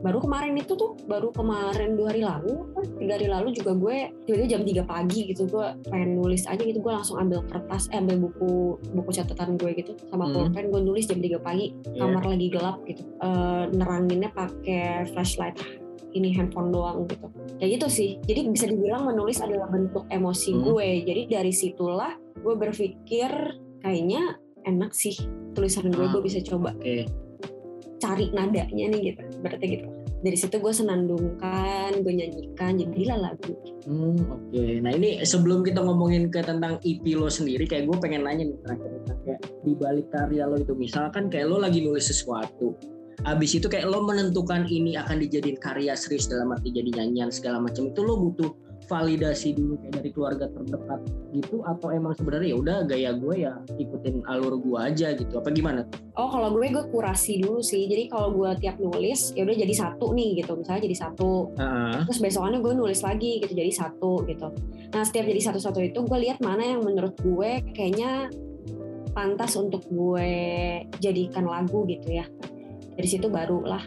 baru 0.02 0.18
kemarin 0.22 0.54
itu 0.58 0.72
tuh 0.74 0.94
baru 1.06 1.30
kemarin 1.32 1.98
dua 1.98 2.08
hari 2.12 2.22
lalu 2.22 2.54
tiga 2.98 3.12
hari 3.18 3.26
lalu 3.30 3.48
juga 3.54 3.72
gue 3.74 3.96
tiba-tiba 4.26 4.48
jam 4.48 4.62
3 4.62 4.86
pagi 4.86 5.20
gitu 5.34 5.42
gue 5.50 5.66
pengen 5.88 6.18
nulis 6.18 6.42
aja 6.46 6.62
gitu 6.62 6.78
gue 6.78 6.92
langsung 6.92 7.16
ambil 7.18 7.42
kertas 7.46 7.88
eh, 7.90 7.98
ambil 7.98 8.28
buku 8.28 8.78
buku 8.92 9.10
catatan 9.14 9.58
gue 9.58 9.70
gitu 9.78 9.92
sama 10.10 10.28
hmm. 10.28 10.34
pulpen 10.34 10.66
gue 10.70 10.80
nulis 10.82 11.04
jam 11.06 11.18
3 11.18 11.38
pagi 11.40 11.74
yeah. 11.94 12.06
kamar 12.06 12.24
lagi 12.26 12.46
gelap 12.50 12.78
gitu 12.86 13.02
uh, 13.22 13.64
neranginnya 13.70 14.30
pakai 14.34 15.06
flashlight 15.10 15.56
ini 16.14 16.32
handphone 16.32 16.72
doang 16.72 17.04
gitu 17.10 17.26
kayak 17.58 17.80
gitu 17.80 17.86
sih 17.90 18.10
jadi 18.24 18.46
bisa 18.48 18.66
dibilang 18.70 19.06
menulis 19.06 19.42
adalah 19.42 19.68
bentuk 19.70 20.06
emosi 20.08 20.50
hmm. 20.54 20.62
gue 20.70 20.88
jadi 21.06 21.22
dari 21.40 21.52
situlah 21.52 22.14
gue 22.36 22.54
berpikir 22.54 23.30
kayaknya 23.82 24.38
enak 24.66 24.94
sih 24.94 25.14
tulisan 25.54 25.90
gue 25.90 26.04
ah. 26.04 26.10
gue 26.10 26.22
bisa 26.22 26.42
coba 26.42 26.74
okay 26.78 27.25
cari 27.96 28.28
nadanya 28.32 28.92
nih 28.92 29.12
gitu 29.12 29.22
berarti 29.40 29.66
gitu. 29.78 29.86
Dari 30.16 30.34
situ 30.34 30.56
gue 30.58 30.72
senandungkan 30.72 31.92
gue 32.02 32.12
nyanyikan 32.12 32.80
jadilah 32.80 33.30
lagu. 33.30 33.52
Hmm, 33.86 34.16
oke. 34.26 34.50
Okay. 34.50 34.82
nah 34.82 34.90
ini 34.90 35.22
sebelum 35.22 35.62
kita 35.62 35.84
ngomongin 35.84 36.32
ke 36.32 36.42
tentang 36.42 36.80
EP 36.82 37.04
lo 37.14 37.30
sendiri 37.30 37.68
kayak 37.68 37.86
gue 37.86 37.96
pengen 38.00 38.26
nanya 38.26 38.48
nih 38.48 38.58
terakhir 38.64 38.90
kayak 39.22 39.40
di 39.62 39.72
balik 39.76 40.08
karya 40.10 40.44
lo 40.48 40.56
itu. 40.58 40.72
Misalkan 40.74 41.28
kayak 41.28 41.46
lo 41.52 41.62
lagi 41.62 41.84
nulis 41.84 42.08
sesuatu 42.10 42.74
Abis 43.24 43.56
itu 43.56 43.66
kayak 43.72 43.88
lo 43.88 44.04
menentukan 44.04 44.68
ini 44.68 44.94
akan 45.00 45.24
dijadiin 45.24 45.56
karya 45.56 45.96
serius 45.96 46.28
dalam 46.28 46.52
arti 46.52 46.68
jadi 46.68 47.00
nyanyian 47.00 47.32
segala 47.32 47.58
macam 47.58 47.88
itu 47.88 48.00
lo 48.04 48.20
butuh 48.20 48.52
validasi 48.86 49.58
dulu 49.58 49.74
kayak 49.82 49.92
dari 49.98 50.10
keluarga 50.14 50.46
terdekat 50.46 51.00
gitu 51.34 51.60
atau 51.66 51.90
emang 51.90 52.14
sebenarnya 52.14 52.54
ya 52.54 52.56
udah 52.56 52.76
gaya 52.86 53.10
gue 53.18 53.34
ya 53.42 53.54
ikutin 53.76 54.22
alur 54.30 54.62
gue 54.62 54.78
aja 54.78 55.12
gitu 55.18 55.34
apa 55.36 55.50
gimana? 55.50 55.82
Oh 56.14 56.30
kalau 56.30 56.54
gue 56.54 56.70
gue 56.70 56.86
kurasi 56.94 57.42
dulu 57.42 57.60
sih 57.60 57.90
jadi 57.90 58.06
kalau 58.06 58.32
gue 58.32 58.50
tiap 58.62 58.78
nulis 58.78 59.34
ya 59.34 59.42
udah 59.42 59.56
jadi 59.58 59.74
satu 59.74 60.14
nih 60.14 60.42
gitu 60.42 60.54
misalnya 60.54 60.82
jadi 60.86 60.96
satu 61.02 61.30
uh-huh. 61.58 62.00
terus 62.06 62.18
besokannya 62.22 62.62
gue 62.62 62.72
nulis 62.78 63.00
lagi 63.02 63.42
gitu 63.42 63.52
jadi 63.52 63.72
satu 63.74 64.22
gitu. 64.30 64.48
Nah 64.94 65.02
setiap 65.02 65.26
jadi 65.26 65.40
satu-satu 65.50 65.78
itu 65.82 65.98
gue 66.06 66.18
lihat 66.30 66.38
mana 66.40 66.62
yang 66.62 66.80
menurut 66.86 67.18
gue 67.18 67.50
kayaknya 67.74 68.30
pantas 69.12 69.58
untuk 69.58 69.82
gue 69.90 70.30
jadikan 71.02 71.42
lagu 71.42 71.82
gitu 71.90 72.22
ya. 72.22 72.26
Dari 72.96 73.08
situ 73.10 73.26
barulah 73.28 73.82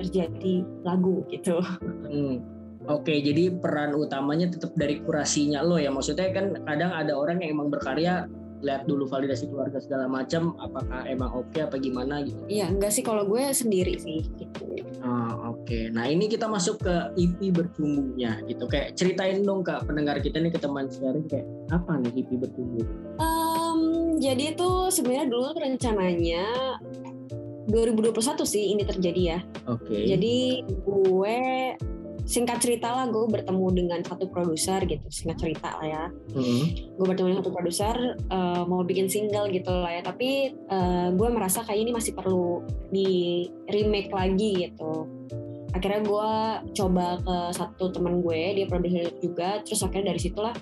terjadi 0.00 0.66
lagu 0.82 1.22
gitu. 1.28 1.60
Hmm 2.08 2.57
Oke, 2.88 3.20
jadi 3.20 3.52
peran 3.52 3.92
utamanya 3.92 4.48
tetap 4.48 4.72
dari 4.72 5.04
kurasinya 5.04 5.60
lo 5.60 5.76
ya. 5.76 5.92
Maksudnya 5.92 6.32
kan 6.32 6.56
kadang 6.64 6.92
ada 6.96 7.12
orang 7.12 7.44
yang 7.44 7.60
emang 7.60 7.68
berkarya 7.68 8.24
lihat 8.58 8.90
dulu 8.90 9.06
validasi 9.06 9.46
keluarga 9.46 9.78
segala 9.78 10.10
macam 10.10 10.58
apakah 10.58 11.06
emang 11.06 11.30
oke 11.30 11.46
okay, 11.54 11.62
apa 11.62 11.78
gimana 11.78 12.26
gitu. 12.26 12.42
Iya, 12.50 12.66
enggak 12.74 12.90
sih 12.90 13.06
kalau 13.06 13.22
gue 13.28 13.54
sendiri 13.54 13.94
sih 14.02 14.26
gitu. 14.34 14.66
Oh, 14.98 15.54
oke. 15.54 15.62
Okay. 15.62 15.94
Nah, 15.94 16.10
ini 16.10 16.26
kita 16.26 16.50
masuk 16.50 16.82
ke 16.82 16.94
EP 17.14 17.54
bertumbuhnya 17.54 18.42
gitu. 18.50 18.66
Kayak 18.66 18.98
ceritain 18.98 19.46
dong 19.46 19.62
Kak 19.62 19.86
pendengar 19.86 20.18
kita 20.18 20.42
nih 20.42 20.50
ke 20.50 20.58
teman 20.58 20.90
sharing 20.90 21.26
kayak 21.30 21.46
apa 21.70 22.02
nih 22.02 22.12
EP 22.18 22.30
bertumbuh? 22.34 22.86
Um, 23.22 23.80
jadi 24.18 24.58
itu 24.58 24.70
sebenarnya 24.90 25.26
dulu 25.30 25.54
rencananya 25.54 26.44
2021 27.70 28.42
sih 28.42 28.64
ini 28.74 28.82
terjadi 28.82 29.22
ya. 29.22 29.38
Oke. 29.70 29.86
Okay. 29.86 30.02
Jadi 30.10 30.36
gue 30.66 31.38
singkat 32.28 32.60
cerita 32.60 32.92
lah 32.92 33.08
gue 33.08 33.24
bertemu 33.24 33.66
dengan 33.72 34.00
satu 34.04 34.28
produser 34.28 34.84
gitu 34.84 35.08
singkat 35.08 35.40
cerita 35.40 35.80
lah 35.80 35.86
ya. 35.88 36.04
Mm-hmm. 36.36 36.64
gue 37.00 37.06
bertemu 37.08 37.26
dengan 37.32 37.40
satu 37.40 37.52
produser 37.56 37.96
uh, 38.28 38.68
mau 38.68 38.84
bikin 38.84 39.08
single 39.08 39.48
gitu 39.48 39.72
lah 39.72 39.96
ya. 39.96 40.02
Tapi 40.04 40.52
uh, 40.68 41.08
gue 41.16 41.28
merasa 41.32 41.64
kayak 41.64 41.88
ini 41.88 41.90
masih 41.96 42.12
perlu 42.12 42.60
di 42.92 43.48
remake 43.72 44.12
lagi 44.12 44.68
gitu. 44.68 45.08
Akhirnya 45.72 46.04
gue 46.04 46.30
coba 46.76 47.16
ke 47.24 47.36
satu 47.56 47.96
teman 47.96 48.20
gue 48.20 48.60
dia 48.60 48.66
produser 48.68 49.08
juga. 49.24 49.64
Terus 49.64 49.80
akhirnya 49.80 50.12
dari 50.12 50.20
situlah 50.20 50.52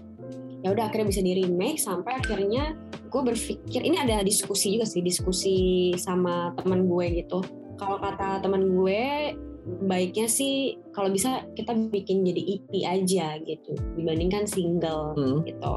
ya 0.62 0.70
udah 0.70 0.86
akhirnya 0.86 1.10
bisa 1.10 1.20
di 1.22 1.34
remake 1.42 1.82
sampai 1.82 2.22
akhirnya 2.22 2.78
gue 3.10 3.22
berpikir 3.22 3.82
ini 3.82 3.98
ada 3.98 4.22
diskusi 4.22 4.78
juga 4.78 4.86
sih 4.86 5.02
diskusi 5.02 5.56
sama 5.98 6.54
teman 6.54 6.86
gue 6.86 7.26
gitu. 7.26 7.42
Kalau 7.76 7.98
kata 7.98 8.40
teman 8.40 8.70
gue 8.70 9.34
baiknya 9.66 10.30
sih 10.30 10.78
kalau 10.94 11.10
bisa 11.10 11.42
kita 11.58 11.74
bikin 11.90 12.22
jadi 12.22 12.42
EP 12.58 12.70
aja 12.86 13.26
gitu 13.42 13.74
dibandingkan 13.98 14.46
single 14.46 15.14
hmm. 15.18 15.42
gitu. 15.42 15.74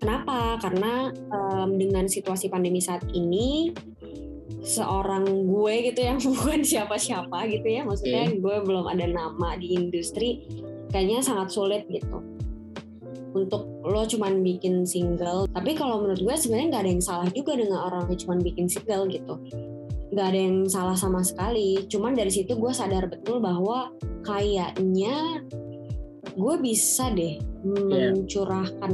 Kenapa? 0.00 0.56
Karena 0.58 1.12
um, 1.28 1.76
dengan 1.76 2.08
situasi 2.08 2.48
pandemi 2.48 2.80
saat 2.80 3.04
ini 3.12 3.70
seorang 4.64 5.24
gue 5.46 5.74
gitu 5.92 6.00
yang 6.02 6.18
bukan 6.34 6.60
siapa-siapa 6.66 7.46
gitu 7.52 7.68
ya, 7.68 7.86
maksudnya 7.86 8.26
okay. 8.28 8.40
gue 8.40 8.56
belum 8.64 8.88
ada 8.88 9.06
nama 9.06 9.54
di 9.60 9.76
industri, 9.76 10.48
kayaknya 10.90 11.20
sangat 11.22 11.52
sulit 11.52 11.84
gitu 11.92 12.20
untuk 13.30 13.70
lo 13.86 14.02
cuman 14.02 14.42
bikin 14.42 14.82
single. 14.82 15.46
Tapi 15.54 15.78
kalau 15.78 16.02
menurut 16.02 16.18
gue 16.18 16.34
sebenarnya 16.34 16.66
nggak 16.74 16.82
ada 16.82 16.90
yang 16.90 17.04
salah 17.04 17.28
juga 17.30 17.54
dengan 17.54 17.78
orang 17.86 18.10
yang 18.10 18.18
cuman 18.18 18.38
bikin 18.42 18.66
single 18.66 19.06
gitu 19.06 19.38
nggak 20.10 20.26
ada 20.26 20.38
yang 20.38 20.58
salah 20.66 20.98
sama 20.98 21.22
sekali. 21.22 21.86
Cuman 21.86 22.14
dari 22.18 22.30
situ 22.30 22.58
gue 22.58 22.72
sadar 22.74 23.06
betul 23.06 23.38
bahwa 23.38 23.94
kayaknya 24.26 25.46
gue 26.30 26.54
bisa 26.62 27.10
deh 27.10 27.36
yeah. 27.90 28.14
mencurahkan 28.14 28.92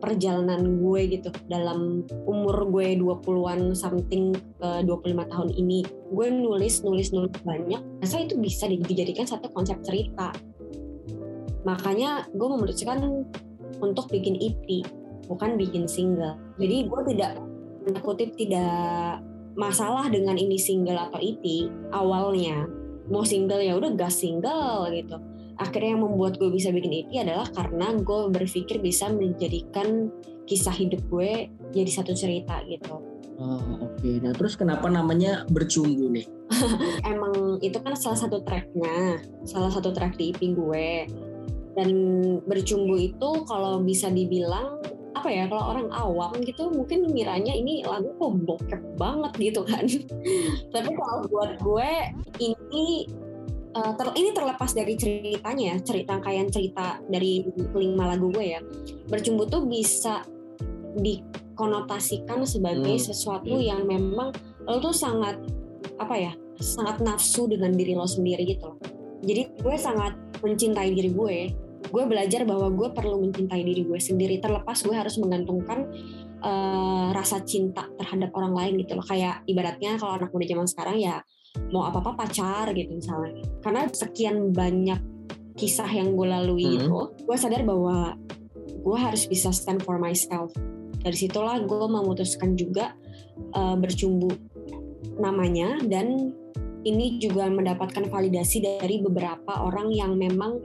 perjalanan 0.00 0.80
gue 0.80 1.00
gitu 1.18 1.28
dalam 1.46 2.04
umur 2.24 2.68
gue 2.72 2.96
20-an 2.96 3.76
something 3.76 4.32
ke 4.34 4.68
25 4.84 5.32
tahun 5.32 5.50
ini. 5.56 5.84
Gue 6.12 6.28
nulis 6.32 6.84
nulis 6.84 7.12
nulis 7.12 7.34
banyak. 7.44 7.80
Saya 8.04 8.28
itu 8.28 8.36
bisa 8.40 8.68
dijadikan 8.68 9.28
satu 9.28 9.48
konsep 9.52 9.80
cerita? 9.84 10.32
Makanya 11.64 12.28
gue 12.32 12.48
memutuskan 12.48 13.28
untuk 13.78 14.08
bikin 14.08 14.36
EP 14.40 14.84
bukan 15.28 15.60
bikin 15.60 15.84
single. 15.84 16.40
Jadi 16.56 16.88
gue 16.88 17.00
tidak 17.14 17.32
kutip 18.00 18.36
tidak 18.36 19.20
masalah 19.58 20.06
dengan 20.06 20.38
ini 20.38 20.54
single 20.54 21.10
atau 21.10 21.18
EP 21.18 21.66
awalnya 21.90 22.70
mau 23.10 23.26
single 23.26 23.58
ya 23.58 23.74
udah 23.74 23.90
gas 23.98 24.22
single 24.22 24.86
gitu 24.94 25.18
akhirnya 25.58 25.98
yang 25.98 26.02
membuat 26.06 26.38
gue 26.38 26.48
bisa 26.54 26.70
bikin 26.70 27.04
EP 27.04 27.10
adalah 27.18 27.50
karena 27.50 27.90
gue 27.98 28.30
berpikir 28.30 28.78
bisa 28.78 29.10
menjadikan 29.10 30.14
kisah 30.46 30.72
hidup 30.72 31.02
gue 31.10 31.50
jadi 31.74 31.90
satu 31.92 32.16
cerita 32.16 32.62
gitu. 32.64 33.04
Oh, 33.38 33.62
oke. 33.78 34.02
Okay. 34.02 34.18
Nah, 34.18 34.34
terus 34.34 34.58
kenapa 34.58 34.90
namanya 34.90 35.46
bercumbu 35.46 36.10
nih? 36.10 36.26
Emang 37.12 37.62
itu 37.62 37.78
kan 37.78 37.94
salah 37.94 38.18
satu 38.18 38.42
tracknya, 38.42 39.22
salah 39.46 39.70
satu 39.70 39.94
track 39.94 40.18
di 40.18 40.34
EP 40.34 40.42
gue. 40.58 41.06
Dan 41.78 41.90
bercumbu 42.42 42.98
itu 42.98 43.46
kalau 43.46 43.78
bisa 43.78 44.10
dibilang 44.10 44.82
apa 45.18 45.28
ya 45.28 45.44
kalau 45.50 45.74
orang 45.74 45.88
awam 45.90 46.32
gitu 46.46 46.70
mungkin 46.70 47.10
ngiranya 47.10 47.50
ini 47.50 47.82
lagu 47.82 48.14
kok 48.14 48.32
bokep 48.46 48.82
banget 48.94 49.32
gitu 49.38 49.60
kan 49.66 49.84
tapi 50.74 50.90
kalau 50.94 51.26
buat 51.26 51.58
gue 51.58 51.90
ini 52.38 53.10
uh, 53.74 53.92
ter, 53.94 54.06
ini 54.16 54.30
terlepas 54.32 54.70
dari 54.72 54.94
ceritanya 54.98 55.74
ya, 55.74 55.76
cerita 55.82 56.16
rangkaian 56.16 56.48
cerita 56.48 57.02
dari 57.06 57.44
kelima 57.74 58.10
lagu 58.14 58.30
gue 58.32 58.58
ya. 58.58 58.60
Bercumbu 59.08 59.46
tuh 59.48 59.66
bisa 59.66 60.24
dikonotasikan 60.98 62.42
sebagai 62.48 62.96
Hmm. 62.96 63.06
sesuatu 63.12 63.54
Hmm. 63.54 63.64
yang 63.64 63.82
memang 63.84 64.32
lo 64.64 64.78
tuh 64.80 64.94
sangat 64.94 65.38
apa 65.98 66.16
ya? 66.16 66.32
sangat 66.58 66.98
nafsu 67.06 67.46
dengan 67.46 67.70
diri 67.70 67.94
lo 67.94 68.02
sendiri 68.02 68.42
gitu 68.42 68.74
loh. 68.74 68.82
Jadi 69.22 69.62
gue 69.62 69.76
sangat 69.78 70.18
mencintai 70.42 70.90
diri 70.90 71.14
gue. 71.14 71.38
Gue 71.88 72.04
belajar 72.04 72.44
bahwa 72.44 72.68
gue 72.72 72.88
perlu 72.92 73.20
mencintai 73.24 73.62
diri 73.64 73.82
gue 73.84 74.00
sendiri 74.00 74.38
terlepas 74.38 74.78
gue 74.84 74.94
harus 74.94 75.16
menggantungkan 75.20 75.88
uh, 76.44 77.10
rasa 77.12 77.42
cinta 77.42 77.88
terhadap 77.96 78.30
orang 78.36 78.54
lain 78.54 78.72
gitu 78.84 78.96
loh. 78.98 79.06
Kayak 79.06 79.42
ibaratnya 79.48 79.96
kalau 79.96 80.20
anak 80.20 80.30
muda 80.30 80.46
zaman 80.46 80.68
sekarang 80.68 80.96
ya 81.00 81.16
mau 81.72 81.88
apa-apa 81.88 82.26
pacar 82.26 82.70
gitu 82.76 82.92
misalnya. 82.92 83.42
Karena 83.64 83.88
sekian 83.88 84.52
banyak 84.52 85.00
kisah 85.58 85.90
yang 85.90 86.14
gue 86.14 86.26
lalui 86.28 86.64
Hmm. 86.64 86.76
itu, 86.78 86.98
gue 87.26 87.36
sadar 87.36 87.66
bahwa 87.66 88.14
gue 88.78 88.98
harus 88.98 89.26
bisa 89.26 89.50
stand 89.50 89.82
for 89.82 89.98
myself. 89.98 90.54
Dari 91.02 91.14
situlah 91.14 91.62
gue 91.62 91.86
memutuskan 91.88 92.54
juga 92.54 92.94
uh, 93.54 93.74
bercumbu 93.74 94.30
namanya 95.18 95.82
dan 95.82 96.30
ini 96.86 97.18
juga 97.18 97.50
mendapatkan 97.50 98.06
validasi 98.06 98.62
dari 98.62 99.02
beberapa 99.02 99.66
orang 99.66 99.90
yang 99.90 100.14
memang 100.14 100.62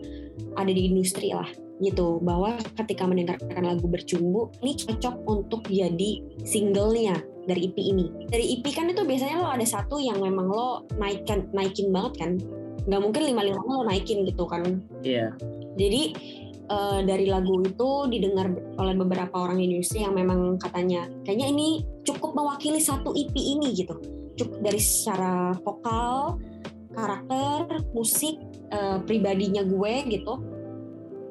ada 0.56 0.72
di 0.72 0.92
industri 0.92 1.32
lah 1.34 1.48
gitu. 1.82 2.22
Bahwa 2.22 2.58
ketika 2.80 3.04
mendengarkan 3.08 3.64
lagu 3.64 3.86
bercumbu 3.90 4.54
ini 4.64 4.78
cocok 4.78 5.16
untuk 5.26 5.68
jadi 5.68 6.22
singlenya 6.44 7.20
dari 7.44 7.68
EP 7.70 7.78
ini. 7.78 8.06
Dari 8.32 8.46
EP 8.60 8.66
kan 8.72 8.88
itu 8.88 9.04
biasanya 9.04 9.44
lo 9.44 9.50
ada 9.52 9.66
satu 9.68 10.00
yang 10.00 10.20
memang 10.24 10.48
lo 10.48 10.88
naikkan 10.96 11.52
naikin 11.52 11.92
banget 11.92 12.14
kan? 12.20 12.32
Nggak 12.88 13.02
mungkin 13.04 13.22
lima 13.28 13.42
lima 13.44 13.60
lo 13.64 13.84
naikin 13.88 14.24
gitu 14.28 14.44
kan? 14.48 14.64
Iya. 15.04 15.36
jadi 15.74 16.14
eh, 16.70 17.00
dari 17.02 17.26
lagu 17.26 17.66
itu 17.66 17.90
didengar 18.14 18.54
oleh 18.78 18.94
beberapa 18.94 19.42
orang 19.42 19.58
di 19.58 19.74
industri 19.74 20.06
yang 20.06 20.14
memang 20.14 20.62
katanya 20.62 21.10
kayaknya 21.26 21.50
ini 21.50 21.82
cukup 22.06 22.38
mewakili 22.38 22.78
satu 22.78 23.12
EP 23.18 23.34
ini 23.34 23.74
gitu. 23.74 23.98
Cukup 24.38 24.62
dari 24.62 24.78
secara 24.82 25.54
vokal 25.62 26.38
karakter 26.94 27.82
musik 27.98 28.38
eh, 28.74 28.98
pribadinya 29.06 29.62
gue 29.62 29.94
gitu 30.10 30.42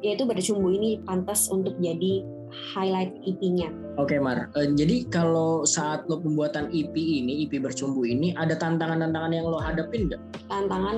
yaitu 0.02 0.26
bercumbu 0.26 0.70
ini 0.70 0.98
pantas 1.02 1.46
untuk 1.50 1.74
jadi 1.78 2.26
highlight 2.74 3.14
EP-nya 3.22 3.70
Oke 4.00 4.16
Mar, 4.16 4.48
Eh, 4.56 4.72
jadi 4.72 5.04
kalau 5.12 5.68
saat 5.68 6.08
lo 6.08 6.16
pembuatan 6.16 6.72
EP 6.72 6.96
ini, 6.96 7.44
EP 7.44 7.60
bercumbu 7.60 8.08
ini, 8.08 8.32
ada 8.40 8.56
tantangan-tantangan 8.56 9.32
yang 9.36 9.44
lo 9.44 9.60
hadapin 9.60 10.08
nggak? 10.08 10.20
tantangan 10.48 10.96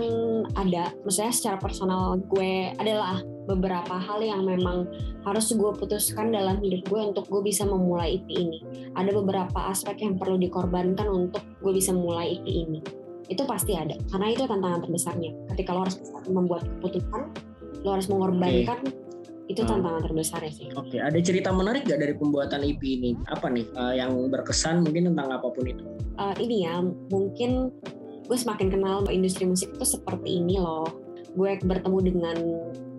ada. 0.54 0.94
Maksudnya 1.02 1.34
secara 1.34 1.58
personal 1.58 2.22
gue 2.30 2.70
adalah 2.78 3.18
beberapa 3.50 3.98
hal 3.98 4.22
yang 4.22 4.46
memang 4.46 4.86
harus 5.26 5.50
gue 5.50 5.70
putuskan 5.74 6.30
dalam 6.30 6.62
hidup 6.62 6.86
gue 6.86 7.00
untuk 7.02 7.26
gue 7.26 7.42
bisa 7.42 7.66
memulai 7.66 8.22
EP 8.22 8.30
ini. 8.30 8.62
Ada 8.94 9.10
beberapa 9.10 9.74
aspek 9.74 10.06
yang 10.06 10.14
perlu 10.14 10.38
dikorbankan 10.38 11.10
untuk 11.10 11.42
gue 11.66 11.72
bisa 11.74 11.90
memulai 11.90 12.38
EP 12.38 12.46
ini 12.46 13.03
itu 13.28 13.42
pasti 13.48 13.72
ada 13.72 13.96
karena 14.12 14.26
itu 14.32 14.44
tantangan 14.44 14.80
terbesarnya 14.84 15.30
ketika 15.54 15.70
lo 15.72 15.80
harus 15.88 15.96
membuat 16.28 16.62
keputusan 16.78 17.22
lo 17.84 17.90
harus 17.96 18.08
mengorbankan 18.08 18.78
itu 19.44 19.60
Hmm. 19.60 19.76
tantangan 19.76 20.02
terbesarnya 20.08 20.52
sih 20.56 20.72
Oke, 20.72 20.96
ada 20.96 21.20
cerita 21.20 21.52
menarik 21.52 21.84
gak 21.84 22.00
dari 22.00 22.16
pembuatan 22.16 22.64
EP 22.64 22.80
ini? 22.80 23.12
Apa 23.28 23.52
nih 23.52 23.68
eh, 23.68 23.94
yang 24.00 24.16
berkesan 24.32 24.80
mungkin 24.80 25.12
tentang 25.12 25.28
apa 25.36 25.52
pun 25.52 25.68
itu? 25.68 25.84
Eh, 26.16 26.34
ini 26.40 26.64
ya 26.64 26.80
mungkin 27.12 27.68
gue 28.24 28.38
semakin 28.40 28.72
kenal 28.72 29.04
industri 29.12 29.44
musik 29.44 29.68
itu 29.76 29.84
seperti 29.84 30.40
ini 30.40 30.56
loh 30.56 30.88
gue 31.34 31.60
bertemu 31.60 31.98
dengan 32.00 32.36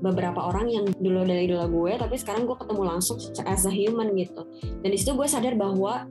beberapa 0.04 0.38
orang 0.38 0.68
yang 0.70 0.86
dulu 1.02 1.26
dari 1.26 1.50
idola 1.50 1.66
gue 1.66 1.98
tapi 1.98 2.14
sekarang 2.20 2.46
gue 2.46 2.54
ketemu 2.62 2.84
langsung 2.94 3.18
as 3.48 3.66
a 3.66 3.72
human 3.74 4.14
gitu 4.14 4.46
dan 4.84 4.90
di 4.92 4.98
situ 5.00 5.16
gue 5.18 5.26
sadar 5.26 5.58
bahwa 5.58 6.06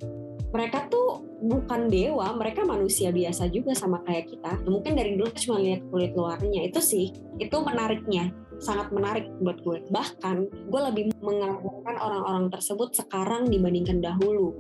mereka 0.55 0.87
tuh 0.87 1.19
bukan 1.43 1.91
dewa 1.91 2.31
mereka 2.39 2.63
manusia 2.63 3.11
biasa 3.11 3.51
juga 3.51 3.75
sama 3.75 4.01
kayak 4.07 4.31
kita. 4.31 4.63
Mungkin 4.65 4.95
dari 4.95 5.19
dulu 5.19 5.29
cuma 5.35 5.59
lihat 5.59 5.83
kulit 5.91 6.15
luarnya. 6.15 6.71
Itu 6.71 6.79
sih 6.79 7.11
itu 7.43 7.57
menariknya. 7.59 8.31
Sangat 8.63 8.95
menarik 8.95 9.27
buat 9.43 9.59
gue. 9.67 9.83
Bahkan 9.91 10.37
gue 10.71 10.81
lebih 10.95 11.05
mengagumkan 11.19 11.99
orang-orang 11.99 12.55
tersebut 12.55 12.95
sekarang 12.95 13.51
dibandingkan 13.51 13.99
dahulu. 13.99 14.55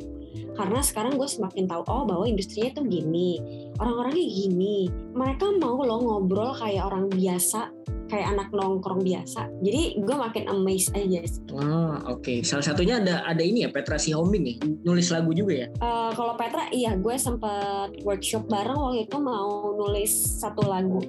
Karena 0.58 0.82
sekarang 0.82 1.14
gue 1.14 1.30
semakin 1.30 1.70
tahu 1.70 1.86
oh 1.86 2.02
bahwa 2.02 2.26
industrinya 2.26 2.74
tuh 2.74 2.90
gini. 2.90 3.38
Orang-orangnya 3.78 4.26
gini. 4.26 4.90
Mereka 5.14 5.62
mau 5.62 5.78
lo 5.78 6.02
ngobrol 6.02 6.58
kayak 6.58 6.90
orang 6.90 7.06
biasa 7.06 7.70
kayak 8.08 8.36
anak 8.36 8.48
nongkrong 8.52 9.00
biasa 9.02 9.48
jadi 9.64 9.98
gue 10.00 10.16
makin 10.16 10.44
amazed 10.50 10.92
aja 10.92 11.20
sih. 11.24 11.40
Ah, 11.56 11.98
oke. 12.10 12.44
Salah 12.44 12.64
satunya 12.64 13.00
ada 13.00 13.24
ada 13.24 13.42
ini 13.42 13.64
ya 13.64 13.70
Petra 13.72 13.96
Sihombing 13.96 14.44
ya, 14.44 14.56
nulis 14.84 15.08
lagu 15.08 15.30
juga 15.32 15.66
ya. 15.66 15.68
Eh, 15.70 16.10
kalau 16.14 16.34
Petra 16.36 16.68
iya 16.70 16.94
gue 16.98 17.16
sempet 17.18 18.00
workshop 18.04 18.46
bareng 18.48 18.76
waktu 18.76 19.06
itu 19.06 19.16
mau 19.18 19.74
nulis 19.74 20.12
satu 20.40 20.64
lagu 20.66 21.00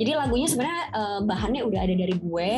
jadi 0.00 0.18
lagunya 0.18 0.48
sebenarnya 0.48 0.84
eh, 0.92 1.20
bahannya 1.24 1.62
udah 1.64 1.80
ada 1.80 1.94
dari 1.94 2.16
gue 2.18 2.52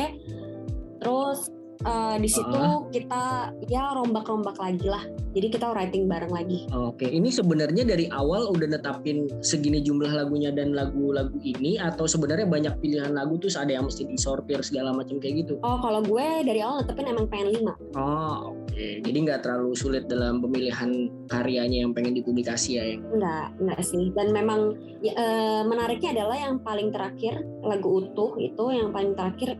terus 0.97 1.49
eh, 1.79 2.15
di 2.17 2.29
situ 2.29 2.53
Ah. 2.53 2.81
kita 2.89 3.21
ya 3.67 3.93
rombak-rombak 3.93 4.57
lagi 4.57 4.87
lah 4.87 5.03
jadi 5.31 5.47
kita 5.49 5.69
writing 5.69 6.09
bareng 6.09 6.33
lagi 6.33 6.65
Oke, 6.73 7.05
ini 7.05 7.29
sebenarnya 7.29 7.85
dari 7.85 8.09
awal 8.09 8.49
udah 8.49 8.67
netapin 8.67 9.29
segini 9.39 9.79
jumlah 9.79 10.09
lagunya 10.09 10.49
dan 10.49 10.73
lagu-lagu 10.73 11.37
ini 11.39 11.77
atau 11.77 12.09
sebenarnya 12.09 12.49
banyak 12.49 12.73
pilihan 12.79 13.13
lagu 13.13 13.37
terus 13.37 13.53
ada 13.53 13.69
yang 13.69 13.85
mesti 13.85 14.05
disortir 14.05 14.59
segala 14.61 14.91
macam 14.91 15.17
kayak 15.17 15.45
gitu? 15.45 15.61
oh 15.61 15.77
kalau 15.77 16.01
gue 16.01 16.25
dari 16.41 16.61
awal 16.61 16.81
tetepin 16.81 17.09
emang 17.09 17.27
pengen 17.27 17.49
lima 17.53 17.73
Oh, 17.93 18.53
oke. 18.53 18.85
Jadi 19.01 19.17
nggak 19.25 19.41
terlalu 19.41 19.73
sulit 19.73 20.05
dalam 20.05 20.37
pemilihan 20.37 20.89
karyanya 21.25 21.81
yang 21.81 21.91
pengen 21.91 22.13
dipublikasi 22.13 22.77
ya 22.77 22.83
yang. 22.85 23.01
Enggak, 23.09 23.47
enggak 23.57 23.81
sih. 23.81 24.05
Dan 24.13 24.27
memang 24.29 24.59
ya, 25.01 25.13
eh, 25.13 25.61
menariknya 25.65 26.21
adalah 26.21 26.37
yang 26.37 26.55
paling 26.61 26.93
terakhir 26.93 27.41
lagu 27.65 28.05
utuh 28.05 28.37
itu 28.37 28.63
yang 28.69 28.93
paling 28.93 29.17
terakhir 29.17 29.57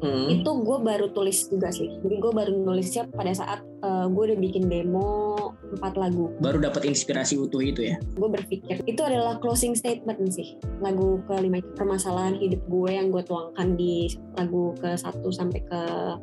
Hmm. 0.00 0.32
itu 0.32 0.48
gue 0.48 0.78
baru 0.80 1.12
tulis 1.12 1.48
juga 1.48 1.68
sih. 1.68 1.88
Jadi 2.00 2.16
gue 2.16 2.32
baru 2.32 2.52
nulisnya 2.56 3.04
pada 3.12 3.32
saat 3.36 3.60
eh, 3.84 4.06
gue 4.08 4.22
udah 4.32 4.38
bikin 4.40 4.68
demo 4.68 5.36
empat 5.76 5.94
lagu. 6.00 6.32
Baru 6.42 6.58
dapat 6.58 6.88
inspirasi 6.88 7.38
utuh 7.38 7.62
itu 7.62 7.86
ya. 7.92 7.96
Gue 8.16 8.28
berpikir 8.32 8.82
itu 8.84 9.00
adalah 9.04 9.38
closing 9.38 9.76
statement 9.76 10.18
sih. 10.32 10.58
Lagu 10.82 11.22
kelima 11.28 11.62
itu 11.62 11.70
permasalahan 11.76 12.36
hidup 12.40 12.60
gue 12.66 12.90
yang 12.90 13.12
gue 13.12 13.22
tuangkan 13.22 13.78
di 13.78 14.10
lagu 14.34 14.74
ke 14.80 14.96
satu 14.98 15.30
sampai 15.30 15.60
ke 15.62 15.80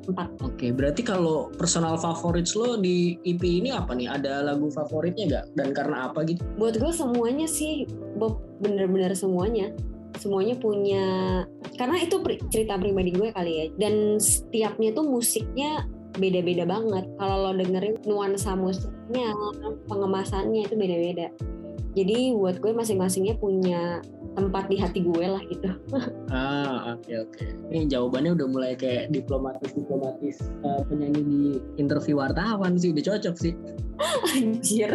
empat. 0.09 0.27
Oke, 0.43 0.73
berarti 0.73 1.01
kalau 1.05 1.53
personal 1.55 1.95
favorites 2.01 2.57
lo 2.57 2.75
di 2.77 3.15
EP 3.23 3.41
ini 3.41 3.71
apa 3.71 3.95
nih? 3.95 4.09
Ada 4.11 4.43
lagu 4.43 4.67
favoritnya 4.73 5.23
nggak? 5.29 5.45
Dan 5.55 5.69
karena 5.71 6.11
apa 6.11 6.25
gitu? 6.27 6.43
Buat 6.59 6.81
gue 6.81 6.91
semuanya 6.91 7.47
sih 7.47 7.87
Bob 8.17 8.41
bener-bener 8.57 9.13
semuanya 9.13 9.69
semuanya 10.17 10.57
punya 10.57 11.05
karena 11.77 11.97
itu 12.01 12.19
pri- 12.21 12.41
cerita 12.49 12.75
pribadi 12.77 13.13
gue 13.13 13.29
kali 13.31 13.51
ya. 13.53 13.65
Dan 13.77 14.17
setiapnya 14.17 14.93
tuh 14.93 15.05
musiknya 15.07 15.85
beda-beda 16.17 16.65
banget. 16.65 17.05
Kalau 17.15 17.35
lo 17.47 17.51
dengerin 17.53 17.95
nuansa 18.09 18.57
musiknya 18.57 19.31
pengemasannya 19.87 20.65
itu 20.65 20.75
beda-beda. 20.75 21.29
Jadi 21.97 22.29
buat 22.37 22.61
gue 22.61 22.77
masing-masingnya 22.77 23.41
punya 23.41 24.05
tempat 24.37 24.69
di 24.69 24.77
hati 24.77 25.01
gue 25.01 25.25
lah 25.25 25.41
gitu. 25.49 25.69
Ah, 26.29 26.93
oke 26.93 27.09
oke. 27.25 27.43
Ini 27.73 27.89
jawabannya 27.89 28.37
udah 28.37 28.47
mulai 28.51 28.73
kayak 28.77 29.09
diplomatis 29.09 29.73
diplomatis 29.73 30.37
eh, 30.61 30.81
penyanyi 30.85 31.21
di 31.25 31.41
interview 31.81 32.21
wartawan 32.21 32.77
sih, 32.77 32.93
udah 32.93 33.01
cocok 33.01 33.35
sih. 33.39 33.57
Anjir 34.31 34.91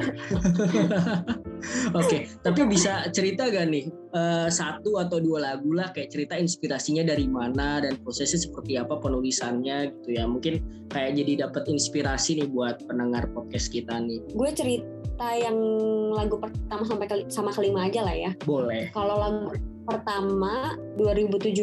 Oke, 1.94 2.26
tapi 2.42 2.66
bisa 2.66 3.06
cerita 3.14 3.46
gak 3.46 3.70
nih 3.70 3.86
eh, 3.88 4.48
satu 4.50 4.98
atau 4.98 5.22
dua 5.22 5.38
lagu 5.54 5.70
lah 5.70 5.94
kayak 5.94 6.10
cerita 6.10 6.34
inspirasinya 6.34 7.06
dari 7.06 7.30
mana 7.30 7.78
dan 7.78 8.02
prosesnya 8.02 8.42
seperti 8.42 8.74
apa 8.74 8.98
penulisannya 8.98 9.94
gitu 9.94 10.08
ya. 10.10 10.26
Mungkin 10.26 10.58
kayak 10.90 11.14
jadi 11.22 11.46
dapat 11.46 11.70
inspirasi 11.70 12.42
nih 12.42 12.48
buat 12.50 12.82
pendengar 12.86 13.30
podcast 13.30 13.70
kita 13.70 13.94
nih. 14.02 14.18
gue 14.26 14.50
cerita 14.52 15.28
yang 15.38 15.54
lagu 16.10 16.34
pertama 16.42 16.82
sampai 16.82 17.06
keli- 17.06 17.30
sama 17.30 17.54
kelima 17.54 17.86
aja 17.86 18.02
lah 18.02 18.16
ya 18.16 18.30
Boleh. 18.42 18.90
Kalau 18.90 19.22
lagu 19.22 19.54
pertama 19.86 20.74
2017 20.98 21.62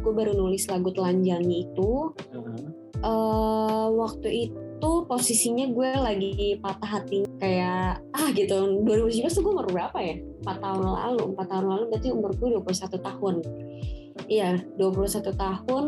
gue 0.00 0.12
baru 0.12 0.32
nulis 0.36 0.68
lagu 0.68 0.92
telanjangi 0.92 1.64
itu 1.64 2.12
eh 3.00 3.86
waktu 3.88 4.28
itu 4.48 4.58
posisinya 4.80 5.68
gue 5.68 5.90
lagi 5.92 6.56
patah 6.56 7.00
hati 7.00 7.28
kayak 7.36 8.00
ah 8.16 8.28
gitu. 8.32 8.80
2017 8.88 9.28
tuh 9.28 9.42
gue 9.44 9.52
umur 9.52 9.68
berapa 9.68 9.98
ya? 10.00 10.16
4 10.46 10.64
tahun 10.64 10.80
lalu. 10.80 11.24
4 11.36 11.52
tahun 11.52 11.66
lalu 11.68 11.84
berarti 11.92 12.08
umur 12.08 12.30
gue 12.32 12.48
21 12.56 12.96
tahun. 12.96 13.34
Iya 14.30 14.50
21 14.78 15.36
tahun 15.36 15.84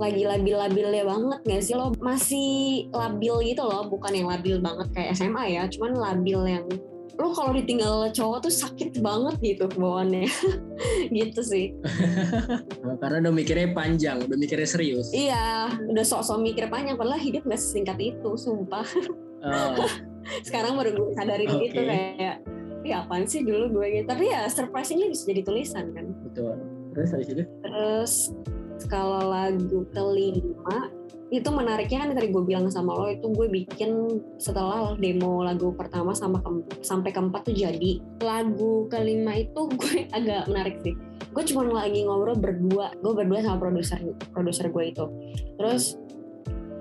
lagi 0.00 0.22
labil-labilnya 0.24 1.04
banget 1.04 1.40
gak 1.44 1.62
sih 1.62 1.74
lo? 1.76 1.92
Masih 2.00 2.88
labil 2.94 3.52
gitu 3.52 3.62
loh. 3.66 3.84
Bukan 3.92 4.12
yang 4.16 4.28
labil 4.32 4.56
banget 4.62 4.88
kayak 4.96 5.12
SMA 5.18 5.44
ya 5.52 5.68
cuman 5.68 5.92
labil 5.92 6.40
yang 6.48 6.66
lo 7.16 7.32
kalau 7.32 7.52
ditinggal 7.52 8.08
cowok 8.10 8.48
tuh 8.48 8.52
sakit 8.52 8.98
banget 8.98 9.36
gitu 9.42 9.64
bawaannya 9.72 10.24
gitu 11.16 11.40
sih 11.40 11.76
Karena 13.02 13.28
udah 13.28 13.34
mikirnya 13.34 13.74
panjang, 13.74 14.22
udah 14.22 14.38
mikirnya 14.38 14.64
serius. 14.64 15.10
iya 15.10 15.66
udah 15.84 16.04
sok-sok 16.06 16.38
mikir 16.38 16.70
panjang 16.70 16.94
padahal 16.94 17.18
hidup 17.18 17.42
gak 17.44 17.58
sesingkat 17.58 17.98
itu 17.98 18.30
sumpah 18.34 18.86
Oh, 19.42 19.74
sekarang 20.46 20.78
baru 20.78 20.94
gue 20.94 21.18
sadarin 21.18 21.50
Oke. 21.50 21.66
gitu 21.66 21.82
kayak 21.82 22.38
ya 22.86 23.02
apaan 23.02 23.26
sih 23.26 23.42
dulu 23.42 23.82
gue 23.82 23.86
gitu 23.98 24.06
tapi 24.06 24.30
ya 24.30 24.46
surprisingly 24.46 25.10
bisa 25.10 25.26
jadi 25.26 25.42
tulisan 25.42 25.90
kan 25.90 26.14
betul. 26.22 26.54
Terus 26.94 27.10
habis 27.10 27.28
itu? 27.30 27.42
terus 27.66 28.12
kalau 28.86 29.18
lagu 29.34 29.82
kelima 29.90 30.90
itu 31.32 31.48
menariknya 31.48 32.04
kan 32.04 32.12
tadi 32.12 32.28
gue 32.28 32.44
bilang 32.44 32.68
sama 32.68 32.92
lo 32.92 33.08
itu 33.08 33.24
gue 33.32 33.48
bikin 33.48 34.20
setelah 34.36 34.92
demo 35.00 35.40
lagu 35.40 35.72
pertama 35.72 36.12
sama 36.12 36.44
ke- 36.44 36.84
sampai 36.84 37.08
keempat 37.08 37.48
tuh 37.48 37.56
jadi. 37.56 38.04
Lagu 38.20 38.84
kelima 38.92 39.40
itu 39.40 39.60
gue 39.80 40.12
agak 40.12 40.52
menarik 40.52 40.76
sih. 40.84 40.92
Gue 41.32 41.44
cuma 41.48 41.64
lagi 41.64 42.04
ngobrol 42.04 42.36
berdua 42.36 42.92
gue 43.00 43.12
berdua 43.16 43.40
sama 43.40 43.56
produser 43.56 43.96
produser 44.36 44.68
gue 44.68 44.84
itu. 44.92 45.04
Terus 45.56 45.96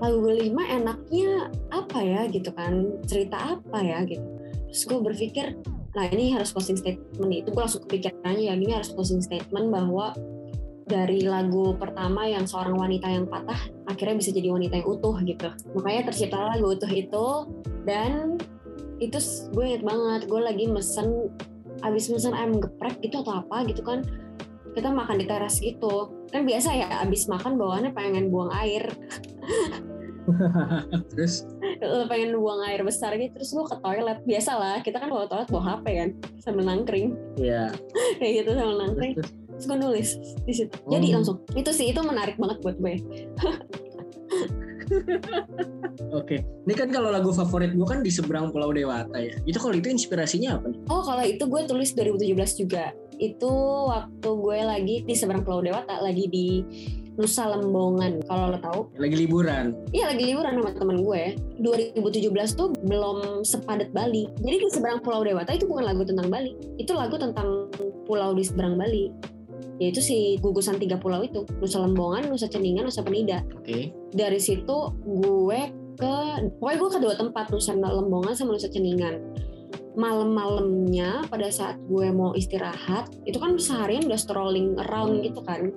lagu 0.03 0.19
kelima 0.19 0.67
enaknya 0.67 1.47
apa 1.71 1.99
ya 2.03 2.27
gitu 2.27 2.51
kan? 2.51 2.99
Cerita 3.07 3.55
apa 3.55 3.79
ya 3.79 4.03
gitu. 4.03 4.27
Terus 4.67 4.83
gue 4.83 4.99
berpikir 4.99 5.45
nah 5.91 6.07
ini 6.07 6.31
harus 6.31 6.55
closing 6.55 6.79
statement 6.79 7.31
itu 7.35 7.51
gue 7.51 7.61
langsung 7.61 7.83
kepikirannya 7.83 8.47
ya 8.47 8.55
ini 8.55 8.71
harus 8.71 8.95
closing 8.95 9.19
statement 9.19 9.67
bahwa 9.75 10.15
dari 10.91 11.23
lagu 11.23 11.71
pertama 11.79 12.27
yang 12.27 12.43
seorang 12.43 12.75
wanita 12.75 13.07
yang 13.07 13.23
patah 13.23 13.57
akhirnya 13.87 14.19
bisa 14.19 14.35
jadi 14.35 14.51
wanita 14.51 14.83
yang 14.83 14.87
utuh 14.91 15.15
gitu 15.23 15.47
makanya 15.79 16.11
tercipta 16.11 16.51
lagu 16.51 16.75
utuh 16.75 16.91
itu 16.91 17.27
dan 17.87 18.35
itu 18.99 19.17
gue 19.55 19.63
inget 19.63 19.83
banget 19.87 20.27
gue 20.27 20.41
lagi 20.43 20.65
mesen 20.67 21.31
abis 21.81 22.11
mesen 22.11 22.35
ayam 22.35 22.59
geprek 22.59 22.99
gitu 22.99 23.23
atau 23.23 23.39
apa 23.39 23.63
gitu 23.65 23.81
kan 23.81 24.03
kita 24.75 24.91
makan 24.91 25.19
di 25.19 25.25
teras 25.27 25.57
gitu 25.63 26.11
kan 26.31 26.43
biasa 26.43 26.69
ya 26.75 26.87
abis 27.03 27.31
makan 27.31 27.55
bawaannya 27.55 27.91
pengen 27.95 28.27
buang 28.27 28.51
air 28.51 28.83
Terus? 31.11 31.49
Pengen 31.81 32.37
buang 32.37 32.61
air 32.69 32.85
besar 32.85 33.17
gitu 33.17 33.41
terus 33.41 33.51
lo 33.57 33.65
ke 33.65 33.73
toilet 33.81 34.21
biasa 34.23 34.51
lah 34.53 34.77
kita 34.85 35.01
kan 35.01 35.09
bawa 35.09 35.25
toilet 35.25 35.49
bawa 35.49 35.63
HP 35.75 35.85
kan 35.97 36.09
sambil 36.37 36.63
nangkring 36.69 37.17
Iya. 37.41 37.73
kayak 38.21 38.45
gitu 38.45 38.49
sambil 38.53 38.77
nangkring 38.85 39.13
Terus, 39.17 39.31
terus. 39.33 39.50
Terus 39.53 39.65
gue 39.65 39.77
nulis 39.77 40.09
di 40.41 40.53
situ 40.53 40.75
jadi 40.85 41.07
Oh. 41.07 41.13
langsung 41.17 41.37
itu 41.53 41.71
sih 41.71 41.89
itu 41.89 41.99
menarik 41.99 42.35
banget 42.35 42.57
buat 42.59 42.75
gue 42.77 42.93
Oke. 46.11 46.43
Ini 46.43 46.73
kan 46.75 46.91
kalau 46.91 47.09
lagu 47.09 47.31
favorit 47.31 47.71
gue 47.71 47.87
kan 47.87 48.03
di 48.03 48.11
seberang 48.11 48.51
Pulau 48.51 48.75
Dewata 48.75 49.15
ya. 49.15 49.35
Itu 49.45 49.59
kalau 49.59 49.71
itu 49.71 49.87
inspirasinya 49.87 50.59
apa 50.59 50.67
nih? 50.67 50.79
Oh 50.87 50.99
kalau 50.99 51.23
itu 51.23 51.43
gue 51.47 51.61
tulis 51.63 51.95
2017 51.95 52.35
juga. 52.59 52.91
Itu 53.15 53.51
waktu 53.87 54.29
gue 54.29 54.59
lagi 54.59 54.95
di 55.05 55.13
seberang 55.15 55.45
Pulau 55.45 55.63
Dewata, 55.63 56.01
lagi 56.01 56.27
di 56.27 56.47
Nusa 57.15 57.47
Lembongan. 57.47 58.19
Kalau 58.25 58.51
lo 58.51 58.59
tahu, 58.59 58.79
Lagi 58.97 59.15
liburan. 59.15 59.75
iya 59.91 60.09
lagi 60.09 60.23
liburan 60.25 60.59
sama 60.59 60.71
temen 60.73 60.97
gue. 60.99 61.23
2017 61.61 62.27
tuh 62.51 62.75
belum 62.83 63.45
sepadat 63.45 63.95
Bali. 63.95 64.27
Jadi 64.41 64.55
di 64.57 64.67
seberang 64.67 64.99
Pulau 64.99 65.23
Dewata 65.23 65.55
itu 65.55 65.67
bukan 65.67 65.87
lagu 65.87 66.03
tentang 66.03 66.27
Bali. 66.27 66.51
Itu 66.75 66.95
lagu 66.95 67.15
tentang 67.15 67.71
pulau 68.03 68.35
di 68.35 68.43
seberang 68.43 68.75
Bali. 68.75 69.07
Yaitu 69.81 69.97
si 69.97 70.37
gugusan 70.37 70.77
tiga 70.77 71.01
pulau 71.01 71.25
itu. 71.25 71.41
Nusa 71.57 71.81
Lembongan, 71.81 72.29
Nusa 72.29 72.45
Ceningan, 72.45 72.85
Nusa 72.85 73.01
Penida. 73.01 73.41
Oke. 73.57 73.89
Dari 74.13 74.37
situ 74.37 74.93
gue 75.01 75.59
ke, 75.97 76.13
pokoknya 76.61 76.77
gue 76.77 76.89
ke 76.93 76.99
dua 77.01 77.15
tempat. 77.17 77.49
Nusa 77.49 77.73
Lembongan 77.73 78.37
sama 78.37 78.53
Nusa 78.53 78.69
Ceningan 78.69 79.17
malam-malamnya 79.91 81.27
pada 81.27 81.51
saat 81.51 81.75
gue 81.87 82.07
mau 82.15 82.31
istirahat 82.31 83.11
itu 83.27 83.35
kan 83.35 83.59
seharian 83.59 84.07
udah 84.07 84.19
strolling 84.19 84.79
around 84.87 85.19
Hmm. 85.19 85.23
gitu 85.27 85.41
kan 85.43 85.67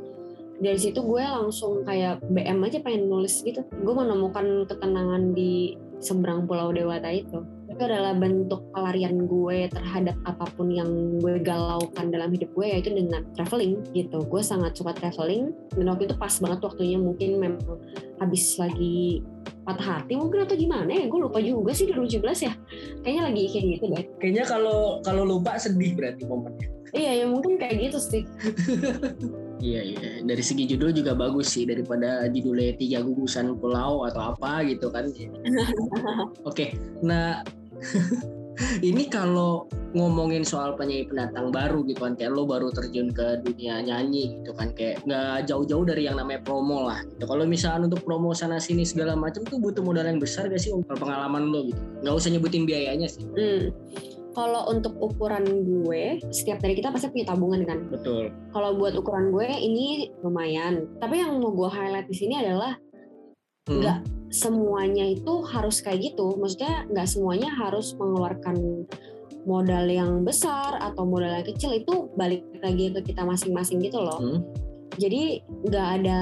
dari 0.62 0.78
situ 0.78 1.02
gue 1.02 1.18
langsung 1.18 1.82
kayak 1.82 2.22
BM 2.30 2.62
aja 2.62 2.78
pengen 2.78 3.10
nulis 3.10 3.42
gitu 3.42 3.66
gue 3.66 3.94
menemukan 3.94 4.70
ketenangan 4.70 5.34
di 5.34 5.74
seberang 5.98 6.46
pulau 6.46 6.70
dewata 6.70 7.10
itu 7.10 7.42
itu 7.74 7.82
adalah 7.90 8.14
bentuk 8.14 8.62
pelarian 8.70 9.26
gue 9.26 9.66
terhadap 9.68 10.14
apa 10.24 10.46
pun 10.54 10.70
yang 10.70 11.18
gue 11.18 11.42
galaukan 11.42 12.08
dalam 12.14 12.30
hidup 12.30 12.54
gue 12.54 12.66
yaitu 12.70 12.94
dengan 12.94 13.26
traveling 13.34 13.82
gitu 13.90 14.22
gue 14.22 14.42
sangat 14.42 14.78
suka 14.78 14.94
traveling 14.94 15.50
dan 15.74 15.90
waktu 15.90 16.06
itu 16.06 16.14
pas 16.14 16.30
banget 16.38 16.60
waktunya 16.62 16.98
mungkin 17.02 17.42
memang 17.42 17.78
habis 18.22 18.54
lagi 18.56 19.26
patah 19.66 19.98
hati 20.00 20.14
mungkin 20.14 20.46
atau 20.46 20.54
gimana 20.54 20.88
ya 20.92 21.04
gue 21.10 21.20
lupa 21.20 21.42
juga 21.42 21.74
sih 21.74 21.90
2017 21.90 22.46
ya 22.46 22.52
kayaknya 23.02 23.22
lagi 23.26 23.42
kayak 23.50 23.64
gitu 23.76 23.84
deh 23.90 24.04
Kayaknya 24.22 24.44
kalau 24.46 24.78
kalau 25.02 25.22
lupa 25.26 25.58
sedih 25.58 25.92
berarti 25.98 26.22
momennya. 26.28 26.68
iya 26.94 27.24
ya 27.24 27.26
mungkin 27.26 27.58
kayak 27.58 27.90
gitu 27.90 27.98
sih 27.98 28.22
Iya 29.64 29.80
iya. 29.80 30.08
Dari 30.20 30.42
segi 30.44 30.68
judul 30.68 30.92
juga 30.92 31.16
bagus 31.16 31.56
sih 31.56 31.64
daripada 31.64 32.28
judulnya 32.28 32.76
tiga 32.76 33.00
gugusan 33.00 33.56
pulau 33.56 34.04
atau 34.04 34.34
apa 34.36 34.60
gitu 34.68 34.92
kan. 34.92 35.08
Oke. 36.50 36.76
Nah 37.00 37.40
ini 38.88 39.10
kalau 39.10 39.66
ngomongin 39.94 40.42
soal 40.42 40.74
penyanyi 40.74 41.06
pendatang 41.06 41.54
baru 41.54 41.86
gitu 41.86 42.02
kan 42.02 42.18
kayak 42.18 42.34
lo 42.34 42.46
baru 42.46 42.70
terjun 42.74 43.14
ke 43.14 43.42
dunia 43.46 43.82
nyanyi 43.82 44.38
gitu 44.42 44.50
kan 44.54 44.74
kayak 44.74 45.02
nggak 45.06 45.46
jauh-jauh 45.46 45.86
dari 45.86 46.06
yang 46.10 46.18
namanya 46.18 46.42
promo 46.42 46.90
lah 46.90 47.02
gitu. 47.14 47.24
Kalau 47.30 47.44
misalnya 47.46 47.86
untuk 47.86 48.02
promo 48.02 48.34
sana 48.34 48.58
sini 48.58 48.82
segala 48.82 49.14
macam 49.14 49.46
tuh 49.46 49.58
butuh 49.62 49.82
modal 49.82 50.06
yang 50.06 50.18
besar 50.18 50.50
gak 50.50 50.62
sih 50.62 50.74
untuk 50.74 50.98
pengalaman 50.98 51.50
lo 51.50 51.70
gitu. 51.70 51.80
Nggak 52.02 52.14
usah 52.14 52.30
nyebutin 52.34 52.66
biayanya 52.66 53.08
sih. 53.10 53.22
Hmm. 53.34 53.70
Kalau 54.34 54.66
untuk 54.66 54.98
ukuran 54.98 55.46
gue, 55.62 56.18
setiap 56.34 56.58
dari 56.58 56.74
kita 56.74 56.90
pasti 56.90 57.06
punya 57.06 57.30
tabungan 57.30 57.62
kan. 57.62 57.86
Betul. 57.86 58.34
Kalau 58.50 58.74
buat 58.74 58.98
ukuran 58.98 59.30
gue 59.30 59.46
ini 59.46 60.10
lumayan. 60.26 60.90
Tapi 60.98 61.22
yang 61.22 61.38
mau 61.38 61.54
gue 61.54 61.70
highlight 61.70 62.10
di 62.10 62.18
sini 62.18 62.42
adalah 62.42 62.74
Hmm. 63.64 63.80
nggak 63.80 63.98
semuanya 64.28 65.08
itu 65.08 65.40
harus 65.48 65.80
kayak 65.80 66.12
gitu. 66.12 66.36
Maksudnya 66.36 66.84
nggak 66.90 67.08
semuanya 67.08 67.50
harus 67.54 67.96
mengeluarkan 67.96 68.84
modal 69.44 69.84
yang 69.88 70.24
besar 70.24 70.80
atau 70.80 71.04
modal 71.04 71.32
yang 71.40 71.46
kecil 71.46 71.72
itu 71.76 72.08
balik 72.16 72.44
lagi 72.64 72.92
ke 72.92 73.00
kita 73.12 73.24
masing-masing 73.24 73.80
gitu 73.80 74.00
loh. 74.00 74.20
Hmm. 74.20 74.40
Jadi 74.94 75.42
nggak 75.66 75.88
ada 76.00 76.20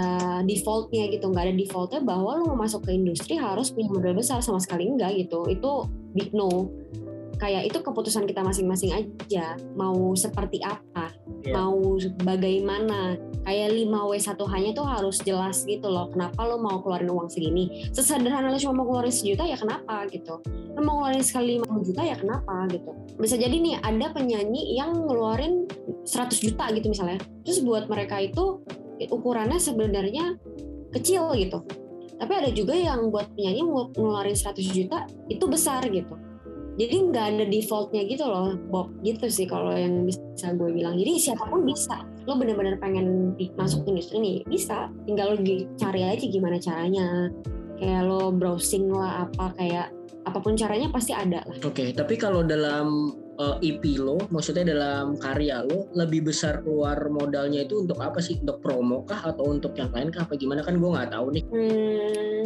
defaultnya 0.49 1.11
gitu, 1.13 1.29
nggak 1.29 1.45
ada 1.51 1.55
defaultnya 1.55 2.01
bahwa 2.01 2.41
lo 2.41 2.55
mau 2.55 2.65
masuk 2.65 2.89
ke 2.89 2.97
industri 2.97 3.37
harus 3.37 3.69
punya 3.69 3.93
modal 3.93 4.17
besar 4.17 4.41
sama 4.41 4.63
sekali 4.63 4.89
enggak 4.89 5.13
gitu. 5.19 5.45
Itu 5.51 5.91
big 6.15 6.33
no. 6.33 6.71
Kayak 7.43 7.75
itu 7.75 7.79
keputusan 7.83 8.23
kita 8.31 8.47
masing-masing 8.47 8.95
aja. 8.95 9.59
Mau 9.75 10.15
seperti 10.15 10.63
apa, 10.63 11.11
Iya. 11.43 11.59
mau 11.59 11.99
bagaimana. 12.23 13.19
Kayak 13.43 13.75
5W 13.75 14.15
1H-nya 14.15 14.71
tuh 14.79 14.87
harus 14.87 15.19
jelas 15.27 15.67
gitu 15.67 15.91
loh. 15.91 16.07
Kenapa 16.15 16.47
lo 16.47 16.63
mau 16.63 16.79
keluarin 16.79 17.11
uang 17.11 17.27
segini? 17.27 17.91
Sesederhana 17.91 18.55
lo 18.55 18.59
cuma 18.63 18.79
mau 18.79 18.87
keluarin 18.87 19.11
sejuta 19.11 19.43
ya 19.43 19.59
kenapa 19.59 20.07
gitu. 20.07 20.39
Lo 20.79 20.81
mau 20.87 21.03
ngeluarin 21.03 21.27
sekali 21.27 21.59
50 21.59 21.83
juta 21.83 22.07
ya 22.07 22.15
kenapa 22.15 22.71
gitu. 22.71 22.95
Bisa 23.19 23.35
jadi 23.35 23.59
nih 23.59 23.83
ada 23.83 24.15
penyanyi 24.15 24.79
yang 24.79 24.95
ngeluarin 24.95 25.67
100 26.07 26.39
juta 26.39 26.71
gitu 26.71 26.95
misalnya. 26.95 27.19
Terus 27.43 27.67
buat 27.67 27.91
mereka 27.91 28.23
itu 28.23 28.63
ukurannya 29.11 29.59
sebenarnya 29.59 30.39
kecil 30.95 31.35
gitu. 31.35 31.67
Tapi 32.23 32.33
ada 32.39 32.55
juga 32.55 32.79
yang 32.79 33.11
buat 33.11 33.35
penyanyi 33.35 33.67
ngeluarin 33.99 34.39
100 34.39 34.63
juta 34.63 35.11
itu 35.27 35.43
besar 35.51 35.83
gitu. 35.91 36.15
Jadi 36.81 36.95
nggak 37.13 37.27
ada 37.37 37.45
defaultnya 37.45 38.03
gitu 38.09 38.25
loh, 38.25 38.57
Bob. 38.73 38.89
Gitu 39.05 39.29
sih 39.29 39.45
kalau 39.45 39.77
yang 39.77 40.09
bisa 40.09 40.57
gue 40.57 40.71
bilang. 40.73 40.97
Jadi 40.97 41.13
siapa 41.21 41.45
pun 41.45 41.69
bisa. 41.69 42.01
Lo 42.25 42.39
bener-bener 42.39 42.81
pengen 42.81 43.37
masuk 43.59 43.85
industri 43.85 44.19
nih, 44.23 44.37
bisa. 44.49 44.89
Tinggal 45.05 45.37
lo 45.37 45.37
cari 45.77 46.01
aja 46.07 46.25
gimana 46.25 46.57
caranya. 46.57 47.29
Kayak 47.77 48.03
lo 48.09 48.33
browsing 48.33 48.89
lah 48.89 49.27
apa 49.29 49.53
kayak 49.59 49.89
apa 50.23 50.39
pun 50.39 50.55
caranya 50.55 50.89
pasti 50.89 51.13
ada 51.13 51.43
lah. 51.43 51.57
Oke, 51.67 51.91
tapi 51.91 52.15
kalau 52.15 52.47
dalam 52.47 53.11
uh, 53.43 53.59
EP 53.59 53.83
lo, 53.99 54.23
maksudnya 54.31 54.71
dalam 54.71 55.19
karya 55.19 55.67
lo, 55.67 55.91
lebih 55.99 56.31
besar 56.31 56.63
keluar 56.63 56.99
modalnya 57.11 57.67
itu 57.67 57.83
untuk 57.83 57.99
apa 57.99 58.23
sih? 58.23 58.39
Untuk 58.39 58.63
promo 58.63 59.03
kah 59.03 59.19
atau 59.27 59.51
untuk 59.51 59.75
yang 59.75 59.91
lain 59.91 60.15
kah? 60.15 60.25
Apa 60.25 60.39
gimana 60.39 60.63
kan 60.63 60.79
gue 60.79 60.91
nggak 60.91 61.11
tahu 61.11 61.27
nih. 61.35 61.45
Hmm, 61.51 62.43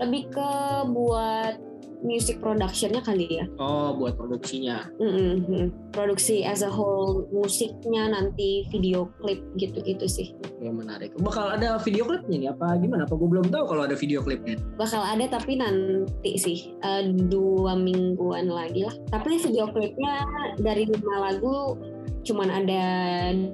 lebih 0.00 0.28
ke 0.32 0.50
buat 0.92 1.56
music 2.04 2.38
productionnya 2.44 3.00
kali 3.00 3.40
ya. 3.40 3.44
Oh, 3.56 3.96
buat 3.96 4.14
produksinya. 4.20 4.84
Mm-mm, 5.00 5.48
mm. 5.48 5.68
Produksi 5.96 6.44
as 6.44 6.60
a 6.60 6.68
whole 6.68 7.24
musiknya 7.32 8.12
nanti 8.12 8.68
video 8.68 9.08
klip 9.20 9.40
gitu-gitu 9.56 10.04
sih. 10.04 10.36
Oke, 10.44 10.68
menarik. 10.68 11.16
Bakal 11.16 11.56
ada 11.56 11.80
video 11.80 12.04
klipnya 12.04 12.36
nih? 12.36 12.50
Apa 12.52 12.76
gimana? 12.76 13.08
Apa 13.08 13.16
gue 13.16 13.28
belum 13.28 13.48
tahu 13.48 13.64
kalau 13.64 13.82
ada 13.88 13.96
video 13.96 14.20
klipnya? 14.20 14.60
Bakal 14.76 15.02
ada 15.02 15.24
tapi 15.26 15.56
nanti 15.56 16.36
sih 16.36 16.76
eh, 16.84 17.08
dua 17.10 17.74
mingguan 17.74 18.52
lagi 18.52 18.84
lah. 18.84 18.94
Tapi 19.08 19.40
video 19.40 19.66
klipnya 19.72 20.22
dari 20.60 20.84
lima 20.84 21.32
lagu 21.32 21.80
cuman 22.26 22.48
ada 22.50 22.82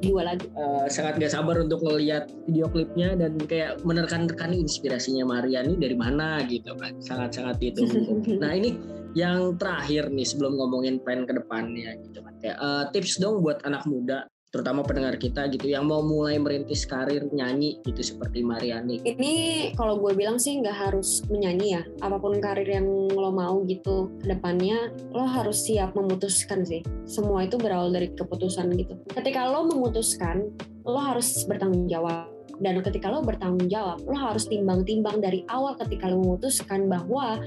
dua 0.00 0.32
lagu. 0.32 0.48
Uh, 0.56 0.88
sangat 0.88 1.20
gak 1.20 1.32
sabar 1.36 1.60
untuk 1.60 1.84
ngelihat 1.84 2.32
video 2.48 2.66
klipnya 2.72 3.12
dan 3.12 3.36
kayak 3.36 3.84
menerkan-nerkan 3.84 4.56
inspirasinya 4.56 5.28
Maria 5.28 5.60
nih 5.60 5.76
dari 5.76 5.96
mana 5.96 6.40
gitu 6.48 6.72
kan. 6.80 6.96
Sangat-sangat 7.04 7.60
itu. 7.60 7.84
nah 8.42 8.56
ini 8.56 8.80
yang 9.12 9.60
terakhir 9.60 10.08
nih 10.08 10.24
sebelum 10.24 10.56
ngomongin 10.56 10.96
plan 11.04 11.28
ke 11.28 11.36
depannya 11.36 12.00
gitu 12.08 12.24
kan. 12.24 12.32
Kayak 12.40 12.56
uh, 12.64 12.84
tips 12.88 13.20
dong 13.20 13.44
buat 13.44 13.60
anak 13.68 13.84
muda 13.84 14.31
terutama 14.52 14.84
pendengar 14.84 15.16
kita 15.16 15.48
gitu 15.48 15.72
yang 15.72 15.88
mau 15.88 16.04
mulai 16.04 16.36
merintis 16.36 16.84
karir 16.84 17.24
nyanyi 17.32 17.80
gitu 17.88 18.04
seperti 18.04 18.44
Mariani. 18.44 19.00
Ini 19.00 19.32
kalau 19.80 19.96
gue 19.96 20.12
bilang 20.12 20.36
sih 20.36 20.60
nggak 20.60 20.92
harus 20.92 21.24
menyanyi 21.32 21.80
ya. 21.80 21.82
Apa 22.04 22.20
pun 22.20 22.36
karir 22.36 22.68
yang 22.68 22.84
lo 23.08 23.32
mau 23.32 23.64
gitu 23.64 24.12
ke 24.20 24.28
depannya 24.28 24.92
lo 25.16 25.24
harus 25.24 25.64
siap 25.64 25.96
memutuskan 25.96 26.68
sih. 26.68 26.84
Semua 27.08 27.48
itu 27.48 27.56
berawal 27.56 27.96
dari 27.96 28.12
keputusan 28.12 28.76
gitu. 28.76 29.00
Ketika 29.16 29.48
lo 29.48 29.64
memutuskan, 29.72 30.52
lo 30.84 31.00
harus 31.00 31.48
bertanggung 31.48 31.88
jawab 31.88 32.28
dan 32.60 32.78
ketika 32.84 33.10
lo 33.10 33.24
bertanggung 33.24 33.66
jawab 33.66 33.98
lo 34.06 34.14
harus 34.14 34.46
timbang-timbang 34.46 35.18
dari 35.18 35.42
awal 35.50 35.74
ketika 35.80 36.06
lo 36.06 36.20
memutuskan 36.20 36.86
bahwa 36.86 37.40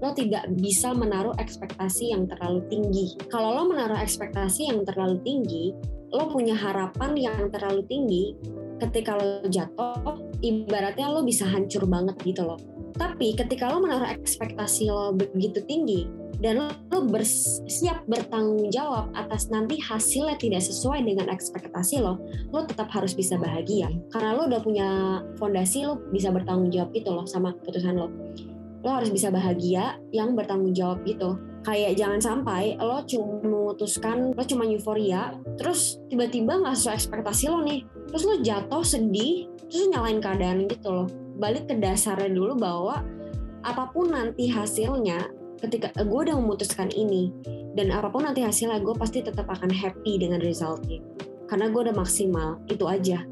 lo 0.00 0.10
tidak 0.14 0.48
bisa 0.56 0.96
menaruh 0.96 1.34
ekspektasi 1.36 2.14
yang 2.14 2.24
terlalu 2.24 2.62
tinggi 2.72 3.18
kalau 3.28 3.52
lo 3.52 3.62
menaruh 3.68 3.98
ekspektasi 4.00 4.72
yang 4.72 4.86
terlalu 4.86 5.18
tinggi 5.26 5.76
lo 6.12 6.28
punya 6.28 6.52
harapan 6.52 7.16
yang 7.16 7.48
terlalu 7.48 7.82
tinggi 7.88 8.36
ketika 8.78 9.16
lo 9.16 9.48
jatuh 9.48 10.20
ibaratnya 10.44 11.08
lo 11.08 11.24
bisa 11.24 11.48
hancur 11.48 11.88
banget 11.88 12.18
gitu 12.26 12.44
loh. 12.44 12.60
Tapi 12.92 13.32
ketika 13.32 13.72
lo 13.72 13.80
menaruh 13.80 14.10
ekspektasi 14.10 14.92
lo 14.92 15.16
begitu 15.16 15.64
tinggi 15.64 16.04
dan 16.42 16.68
lo, 16.90 16.98
bersiap 17.06 18.02
bertanggung 18.10 18.66
jawab 18.74 19.14
atas 19.14 19.46
nanti 19.48 19.78
hasilnya 19.78 20.34
tidak 20.42 20.62
sesuai 20.66 21.06
dengan 21.06 21.30
ekspektasi 21.30 22.02
lo, 22.02 22.18
lo 22.50 22.66
tetap 22.66 22.90
harus 22.90 23.14
bisa 23.14 23.38
bahagia. 23.38 23.88
Karena 24.10 24.34
lo 24.34 24.50
udah 24.50 24.60
punya 24.60 24.88
fondasi 25.38 25.86
lo 25.86 26.02
bisa 26.10 26.34
bertanggung 26.34 26.74
jawab 26.74 26.90
gitu 26.92 27.14
loh 27.14 27.24
sama 27.24 27.54
keputusan 27.62 27.94
lo. 27.94 28.10
Lo 28.82 28.90
harus 28.90 29.14
bisa 29.14 29.30
bahagia 29.30 30.02
yang 30.10 30.34
bertanggung 30.34 30.74
jawab 30.74 31.06
gitu 31.06 31.38
kayak 31.62 31.94
jangan 31.94 32.18
sampai 32.18 32.74
lo 32.78 33.02
cuma 33.06 33.38
memutuskan 33.42 34.34
lo 34.34 34.42
cuma 34.42 34.66
euforia 34.66 35.38
terus 35.56 36.02
tiba-tiba 36.10 36.58
nggak 36.58 36.74
sesuai 36.74 36.96
ekspektasi 36.98 37.44
lo 37.50 37.62
nih. 37.62 37.80
Terus 38.12 38.22
lo 38.28 38.34
jatuh 38.42 38.84
sedih 38.84 39.48
terus 39.70 39.88
nyalain 39.88 40.20
keadaan 40.20 40.68
gitu 40.68 40.88
loh. 40.90 41.08
Balik 41.38 41.70
ke 41.70 41.74
dasarnya 41.78 42.28
dulu 42.34 42.58
bahwa 42.58 43.00
apa 43.62 43.88
pun 43.94 44.10
nanti 44.10 44.50
hasilnya 44.50 45.30
ketika 45.62 45.94
gue 45.94 46.20
udah 46.26 46.34
memutuskan 46.34 46.90
ini 46.90 47.30
dan 47.78 47.94
apa 47.94 48.10
pun 48.10 48.26
nanti 48.26 48.42
hasilnya 48.42 48.82
gue 48.82 48.92
pasti 48.98 49.22
tetap 49.22 49.46
akan 49.46 49.70
happy 49.70 50.18
dengan 50.18 50.42
resultnya. 50.42 51.00
Karena 51.46 51.70
gue 51.70 51.80
udah 51.88 51.96
maksimal 51.96 52.58
itu 52.66 52.84
aja. 52.84 53.22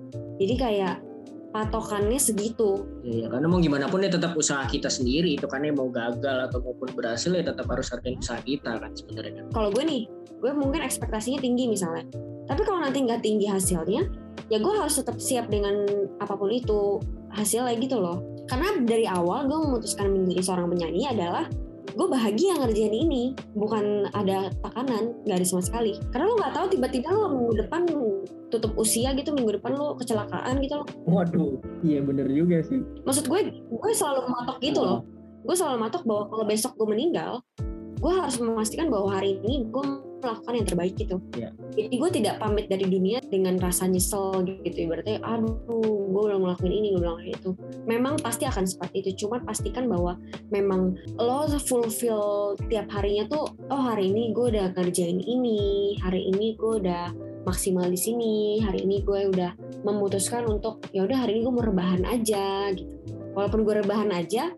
Jadi 0.40 0.54
kayak 0.56 1.09
patokannya 1.50 2.18
segitu. 2.18 2.86
Iya, 3.02 3.26
karena 3.26 3.46
mau 3.50 3.58
gimana 3.58 3.90
pun 3.90 4.02
ya 4.02 4.10
tetap 4.10 4.38
usaha 4.38 4.62
kita 4.66 4.86
sendiri 4.86 5.34
itu 5.34 5.46
kan 5.50 5.66
ya 5.66 5.74
mau 5.74 5.90
gagal 5.90 6.50
atau 6.50 6.62
maupun 6.62 6.94
berhasil 6.94 7.30
ya 7.34 7.42
tetap 7.42 7.66
harus 7.66 7.90
hargain 7.90 8.18
usaha 8.18 8.38
kita 8.42 8.78
kan 8.78 8.90
sebenarnya. 8.94 9.42
Kalau 9.50 9.68
gue 9.74 9.84
nih, 9.84 10.02
gue 10.38 10.52
mungkin 10.54 10.80
ekspektasinya 10.86 11.42
tinggi 11.42 11.66
misalnya. 11.66 12.06
Tapi 12.46 12.62
kalau 12.66 12.82
nanti 12.82 13.02
nggak 13.02 13.22
tinggi 13.22 13.46
hasilnya, 13.50 14.02
ya 14.50 14.58
gue 14.58 14.74
harus 14.74 14.94
tetap 14.98 15.18
siap 15.18 15.50
dengan 15.50 15.86
apa 16.22 16.34
pun 16.34 16.50
itu 16.50 17.02
hasilnya 17.34 17.74
gitu 17.78 17.98
loh. 17.98 18.22
Karena 18.46 18.78
dari 18.82 19.06
awal 19.06 19.46
gue 19.46 19.58
memutuskan 19.58 20.10
menjadi 20.10 20.42
seorang 20.42 20.70
penyanyi 20.70 21.06
adalah 21.10 21.46
gue 21.90 22.06
bahagia 22.06 22.54
ngerjain 22.54 22.94
ini 22.94 23.34
bukan 23.58 24.06
ada 24.14 24.50
tekanan 24.62 25.10
nggak 25.26 25.42
ada 25.42 25.46
sama 25.46 25.62
sekali 25.64 25.98
karena 26.14 26.30
lo 26.30 26.34
nggak 26.38 26.54
tahu 26.54 26.66
tiba-tiba 26.70 27.08
lo 27.10 27.26
minggu 27.34 27.54
depan 27.66 27.82
tutup 28.50 28.74
usia 28.76 29.14
gitu 29.14 29.30
minggu 29.32 29.56
depan 29.62 29.78
lo 29.78 29.96
kecelakaan 29.96 30.58
gitu 30.60 30.82
loh 30.82 30.86
waduh 31.06 31.56
iya 31.86 32.02
bener 32.02 32.26
juga 32.28 32.60
sih 32.66 32.82
maksud 33.06 33.30
gue 33.30 33.40
gue 33.70 33.92
selalu 33.94 34.28
matok 34.28 34.58
gitu 34.60 34.80
loh 34.82 35.06
gue 35.46 35.56
selalu 35.56 35.78
matok 35.88 36.02
bahwa 36.04 36.24
kalau 36.28 36.44
besok 36.44 36.72
gue 36.76 36.88
meninggal 36.90 37.40
gue 38.00 38.12
harus 38.12 38.36
memastikan 38.40 38.88
bahwa 38.88 39.12
hari 39.12 39.36
ini 39.44 39.68
gue 39.68 39.84
melakukan 40.20 40.52
yang 40.52 40.68
terbaik 40.68 40.94
gitu. 41.00 41.16
Yeah. 41.36 41.52
Jadi 41.76 41.96
gue 41.96 42.10
tidak 42.12 42.34
pamit 42.40 42.68
dari 42.68 42.84
dunia 42.88 43.24
dengan 43.24 43.56
rasa 43.56 43.88
nyesel 43.88 44.44
gitu. 44.64 44.88
Berarti 44.88 45.20
aduh 45.20 45.56
gue 46.12 46.22
belum 46.28 46.44
ngelakuin 46.44 46.72
ini, 46.72 46.88
gue 46.96 47.00
belum 47.00 47.20
itu. 47.24 47.50
Memang 47.88 48.20
pasti 48.20 48.44
akan 48.44 48.68
seperti 48.68 49.04
itu. 49.04 49.26
Cuma 49.26 49.40
pastikan 49.40 49.88
bahwa 49.88 50.20
memang 50.52 50.96
lo 51.16 51.48
fulfill 51.60 52.56
tiap 52.68 52.88
harinya 52.92 53.28
tuh, 53.28 53.48
oh 53.72 53.80
hari 53.80 54.12
ini 54.12 54.32
gue 54.36 54.46
udah 54.56 54.72
kerjain 54.76 55.20
ini, 55.20 55.96
hari 56.04 56.28
ini 56.28 56.56
gue 56.56 56.84
udah 56.84 57.12
maksimal 57.44 57.86
di 57.88 57.98
sini, 57.98 58.60
hari 58.60 58.84
ini 58.84 59.00
gue 59.04 59.30
udah 59.30 59.52
memutuskan 59.86 60.44
untuk 60.44 60.84
ya 60.92 61.04
udah 61.04 61.24
hari 61.24 61.38
ini 61.38 61.40
gue 61.48 61.54
mau 61.54 61.64
rebahan 61.64 62.04
aja 62.04 62.72
gitu. 62.74 62.92
Walaupun 63.32 63.62
gue 63.62 63.74
rebahan 63.84 64.10
aja, 64.10 64.50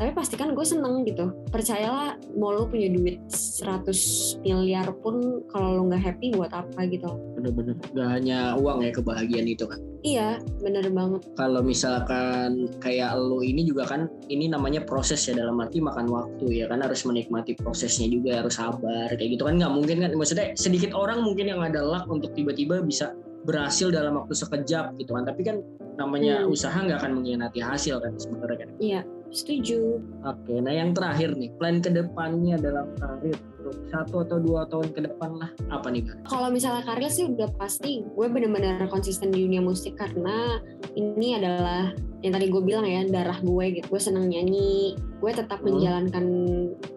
tapi 0.00 0.16
pastikan 0.16 0.56
gue 0.56 0.64
seneng 0.64 1.04
gitu. 1.04 1.28
Percayalah 1.52 2.16
mau 2.32 2.56
lo 2.56 2.64
punya 2.64 2.88
duit 2.88 3.20
100 3.28 4.40
miliar 4.40 4.88
pun 5.04 5.44
kalau 5.52 5.76
lo 5.76 5.92
nggak 5.92 6.00
happy 6.00 6.32
buat 6.32 6.48
apa 6.56 6.88
gitu. 6.88 7.20
Bener-bener. 7.36 7.76
Gak 7.92 8.08
hanya 8.08 8.56
uang 8.56 8.80
ya 8.80 8.96
kebahagiaan 8.96 9.44
itu 9.44 9.68
kan. 9.68 9.76
Iya 10.00 10.40
bener 10.64 10.88
banget. 10.88 11.28
Kalau 11.36 11.60
misalkan 11.60 12.72
kayak 12.80 13.12
lo 13.20 13.44
ini 13.44 13.68
juga 13.68 13.84
kan 13.84 14.08
ini 14.32 14.48
namanya 14.48 14.88
proses 14.88 15.20
ya 15.28 15.36
dalam 15.36 15.60
arti 15.60 15.84
makan 15.84 16.08
waktu 16.08 16.64
ya 16.64 16.72
kan 16.72 16.80
harus 16.80 17.04
menikmati 17.04 17.52
prosesnya 17.60 18.08
juga 18.08 18.40
harus 18.40 18.56
sabar 18.56 19.12
kayak 19.12 19.36
gitu 19.36 19.44
kan. 19.44 19.60
Nggak 19.60 19.72
mungkin 19.76 19.96
kan 20.00 20.16
maksudnya 20.16 20.56
sedikit 20.56 20.96
orang 20.96 21.20
mungkin 21.20 21.52
yang 21.52 21.60
ada 21.60 21.84
luck 21.84 22.08
untuk 22.08 22.32
tiba-tiba 22.32 22.80
bisa 22.80 23.12
berhasil 23.44 23.92
dalam 23.92 24.16
waktu 24.16 24.32
sekejap 24.32 24.96
gitu 24.96 25.12
kan. 25.12 25.28
Tapi 25.28 25.44
kan 25.44 25.60
namanya 26.00 26.48
hmm. 26.48 26.56
usaha 26.56 26.72
nggak 26.72 27.04
akan 27.04 27.20
mengkhianati 27.20 27.60
hasil 27.60 28.00
kan 28.00 28.16
sebenarnya 28.16 28.64
kan. 28.64 28.70
Iya 28.80 29.02
Setuju. 29.30 30.02
Oke, 30.26 30.58
nah 30.58 30.74
yang 30.74 30.90
terakhir 30.90 31.38
nih, 31.38 31.54
plan 31.54 31.78
ke 31.78 31.90
depannya 31.90 32.58
dalam 32.58 32.90
karir 32.98 33.38
untuk 33.62 33.76
satu 33.94 34.26
atau 34.26 34.38
dua 34.42 34.66
tahun 34.66 34.90
ke 34.90 35.00
depan 35.06 35.30
lah, 35.38 35.50
apa 35.70 35.86
nih 35.94 36.02
Kak? 36.02 36.26
Kalau 36.26 36.50
misalnya 36.50 36.82
karir 36.82 37.06
sih 37.06 37.30
udah 37.30 37.46
pasti 37.54 38.02
gue 38.02 38.26
bener-bener 38.26 38.82
konsisten 38.90 39.30
di 39.30 39.46
dunia 39.46 39.62
musik 39.62 39.94
karena 39.94 40.58
ini 40.98 41.38
adalah 41.38 41.94
yang 42.20 42.36
tadi 42.36 42.46
gue 42.52 42.62
bilang 42.62 42.84
ya 42.84 43.06
darah 43.08 43.38
gue 43.40 43.80
gitu 43.80 43.86
gue 43.88 44.00
seneng 44.00 44.28
nyanyi 44.28 44.92
gue 45.24 45.32
tetap 45.32 45.64
hmm. 45.64 45.72
menjalankan 45.72 46.24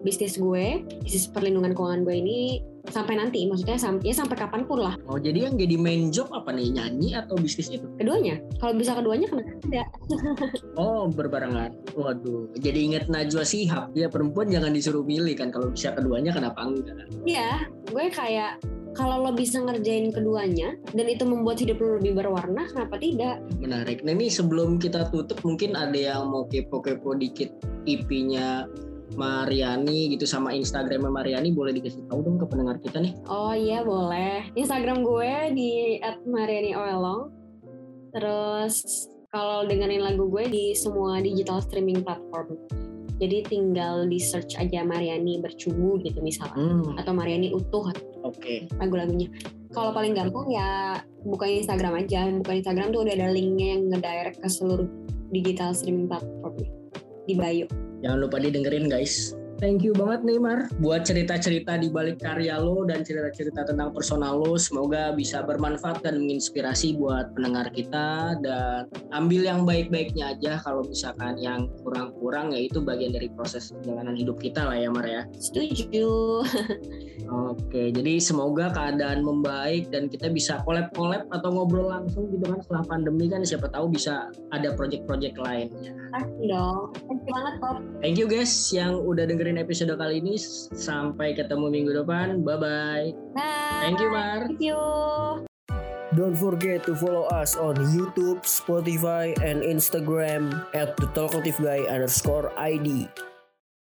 bisnis 0.04 0.36
gue 0.36 0.84
bisnis 1.00 1.32
perlindungan 1.32 1.72
keuangan 1.72 2.04
gue 2.04 2.16
ini 2.20 2.40
sampai 2.92 3.16
nanti 3.16 3.48
maksudnya 3.48 3.80
sampai 3.80 4.12
ya 4.12 4.14
sampai 4.16 4.36
kapan 4.36 4.62
pun 4.68 4.84
lah. 4.84 4.94
Oh 5.08 5.16
jadi 5.16 5.48
yang 5.48 5.56
jadi 5.56 5.76
main 5.80 6.12
job 6.12 6.28
apa 6.32 6.52
nih? 6.52 6.74
Nyanyi 6.74 7.16
atau 7.16 7.38
bisnis 7.38 7.72
itu? 7.72 7.86
Keduanya. 7.96 8.40
Kalau 8.60 8.74
bisa 8.76 8.92
keduanya 8.96 9.26
kenapa 9.30 9.56
tidak 9.64 9.88
oh 10.80 11.08
berbarengan. 11.08 11.72
Waduh 11.96 12.52
jadi 12.58 12.78
inget 12.78 13.04
Najwa 13.08 13.44
Sihab 13.46 13.94
ya 13.96 14.10
perempuan 14.12 14.52
jangan 14.52 14.72
disuruh 14.74 15.04
milih 15.06 15.36
kan. 15.38 15.48
Kalau 15.54 15.72
bisa 15.72 15.96
keduanya 15.96 16.34
kenapa 16.34 16.60
enggak? 16.64 17.08
Iya 17.24 17.68
gue 17.88 18.04
kayak 18.12 18.60
kalau 18.94 19.26
lo 19.26 19.34
bisa 19.34 19.58
ngerjain 19.58 20.14
keduanya 20.14 20.78
dan 20.94 21.06
itu 21.10 21.26
membuat 21.26 21.58
hidup 21.58 21.82
lo 21.82 21.98
lebih 21.98 22.14
berwarna 22.14 22.70
kenapa 22.70 22.96
tidak? 23.02 23.42
Menarik. 23.58 24.06
Nah 24.06 24.14
ini 24.14 24.30
sebelum 24.30 24.78
kita 24.78 25.10
tutup 25.10 25.42
mungkin 25.42 25.74
ada 25.74 25.98
yang 25.98 26.30
mau 26.30 26.46
kepo-kepo 26.46 27.18
dikit 27.18 27.50
IP-nya 27.84 28.70
Mariani 29.14 30.14
gitu 30.14 30.26
sama 30.26 30.50
Instagramnya 30.52 31.10
Mariani 31.10 31.54
boleh 31.54 31.72
dikasih 31.74 32.06
tahu 32.10 32.20
dong 32.26 32.36
ke 32.42 32.46
pendengar 32.50 32.76
kita 32.82 32.98
nih? 32.98 33.14
Oh 33.30 33.54
iya 33.54 33.86
boleh. 33.86 34.50
Instagram 34.58 35.06
gue 35.06 35.32
di 35.54 35.70
@mariani_oelong 36.26 37.30
terus 38.14 39.06
kalau 39.34 39.66
dengerin 39.66 40.06
lagu 40.06 40.30
gue 40.30 40.46
di 40.46 40.64
semua 40.78 41.18
digital 41.18 41.58
streaming 41.58 42.06
platform. 42.06 42.54
Jadi 43.18 43.46
tinggal 43.46 44.10
di 44.10 44.18
search 44.18 44.58
aja 44.58 44.82
Mariani 44.82 45.38
bercubu 45.38 45.98
gitu 46.02 46.18
misalnya. 46.18 46.54
Hmm. 46.54 46.98
atau 46.98 47.14
Mariani 47.14 47.54
utuh. 47.54 47.90
Oke. 48.26 48.38
Okay. 48.38 48.58
lagu-lagunya. 48.78 49.30
Kalau 49.74 49.90
paling 49.90 50.14
gampang 50.14 50.46
ya 50.50 51.02
buka 51.26 51.46
Instagram 51.46 52.06
aja. 52.06 52.30
Buka 52.30 52.54
Instagram 52.54 52.94
tuh 52.94 53.06
udah 53.06 53.14
ada 53.14 53.28
linknya 53.34 53.78
yang 53.78 53.90
ngedirect 53.90 54.38
ke 54.42 54.48
seluruh 54.50 54.86
digital 55.34 55.74
streaming 55.74 56.06
platform. 56.06 56.54
Di 57.26 57.34
bio 57.34 57.83
jangan 58.04 58.20
lupa 58.20 58.36
didengerin 58.36 58.92
guys 58.92 59.32
Thank 59.62 59.86
you 59.86 59.94
banget 59.94 60.26
Neymar 60.26 60.68
buat 60.82 61.06
cerita-cerita 61.06 61.78
di 61.78 61.88
balik 61.88 62.20
karya 62.20 62.58
lo 62.58 62.82
dan 62.84 63.06
cerita-cerita 63.06 63.64
tentang 63.64 63.94
personal 63.94 64.36
lo. 64.36 64.58
Semoga 64.58 65.14
bisa 65.14 65.46
bermanfaat 65.46 66.02
dan 66.04 66.20
menginspirasi 66.20 66.98
buat 66.98 67.32
pendengar 67.32 67.70
kita 67.70 68.38
dan 68.42 68.90
ambil 69.14 69.40
yang 69.46 69.62
baik-baiknya 69.62 70.36
aja. 70.36 70.60
Kalau 70.60 70.84
misalkan 70.84 71.38
yang 71.38 71.70
kurang-kurang 71.80 72.52
ya 72.52 72.66
itu 72.66 72.82
bagian 72.82 73.14
dari 73.14 73.30
proses 73.32 73.70
perjalanan 73.72 74.18
hidup 74.18 74.36
kita 74.42 74.66
lah 74.66 74.76
ya 74.76 74.90
Mar 74.90 75.06
ya. 75.06 75.22
Setuju. 75.38 76.42
Oke, 77.24 77.88
jadi 77.88 78.20
semoga 78.20 78.68
keadaan 78.74 79.24
membaik 79.24 79.88
dan 79.88 80.12
kita 80.12 80.28
bisa 80.28 80.60
collab-collab 80.66 81.24
atau 81.32 81.48
ngobrol 81.48 81.88
langsung 81.88 82.28
gitu 82.28 82.44
kan 82.44 82.60
setelah 82.60 82.84
pandemi 82.84 83.32
kan 83.32 83.40
siapa 83.46 83.70
tahu 83.72 83.88
bisa 83.96 84.28
ada 84.52 84.76
project-project 84.76 85.40
lainnya. 85.40 85.96
Pasti 86.12 86.42
dong. 86.46 86.92
Thank 87.08 87.22
you 87.24 87.32
banget 87.32 87.54
Bob. 87.62 87.76
Thank 88.04 88.16
you 88.20 88.28
guys 88.28 88.52
yang 88.74 89.00
udah 89.00 89.24
dengerin 89.24 89.53
dengerin 89.54 89.62
episode 89.62 89.94
kali 89.94 90.18
ini. 90.18 90.34
Sampai 90.74 91.38
ketemu 91.38 91.70
minggu 91.70 91.90
depan. 91.94 92.42
Bye 92.42 92.58
bye. 92.58 93.06
Bye. 93.38 93.80
Thank 93.86 94.02
you 94.02 94.10
Mar. 94.10 94.50
Thank 94.50 94.58
you. 94.58 94.78
Don't 96.14 96.38
forget 96.38 96.86
to 96.86 96.94
follow 96.94 97.26
us 97.34 97.58
on 97.58 97.74
YouTube, 97.90 98.46
Spotify, 98.46 99.34
and 99.42 99.66
Instagram 99.66 100.62
at 100.70 100.94
the 100.94 101.10
Talkative 101.10 101.58
Guy 101.58 101.90
underscore 101.90 102.54
ID. 102.54 103.10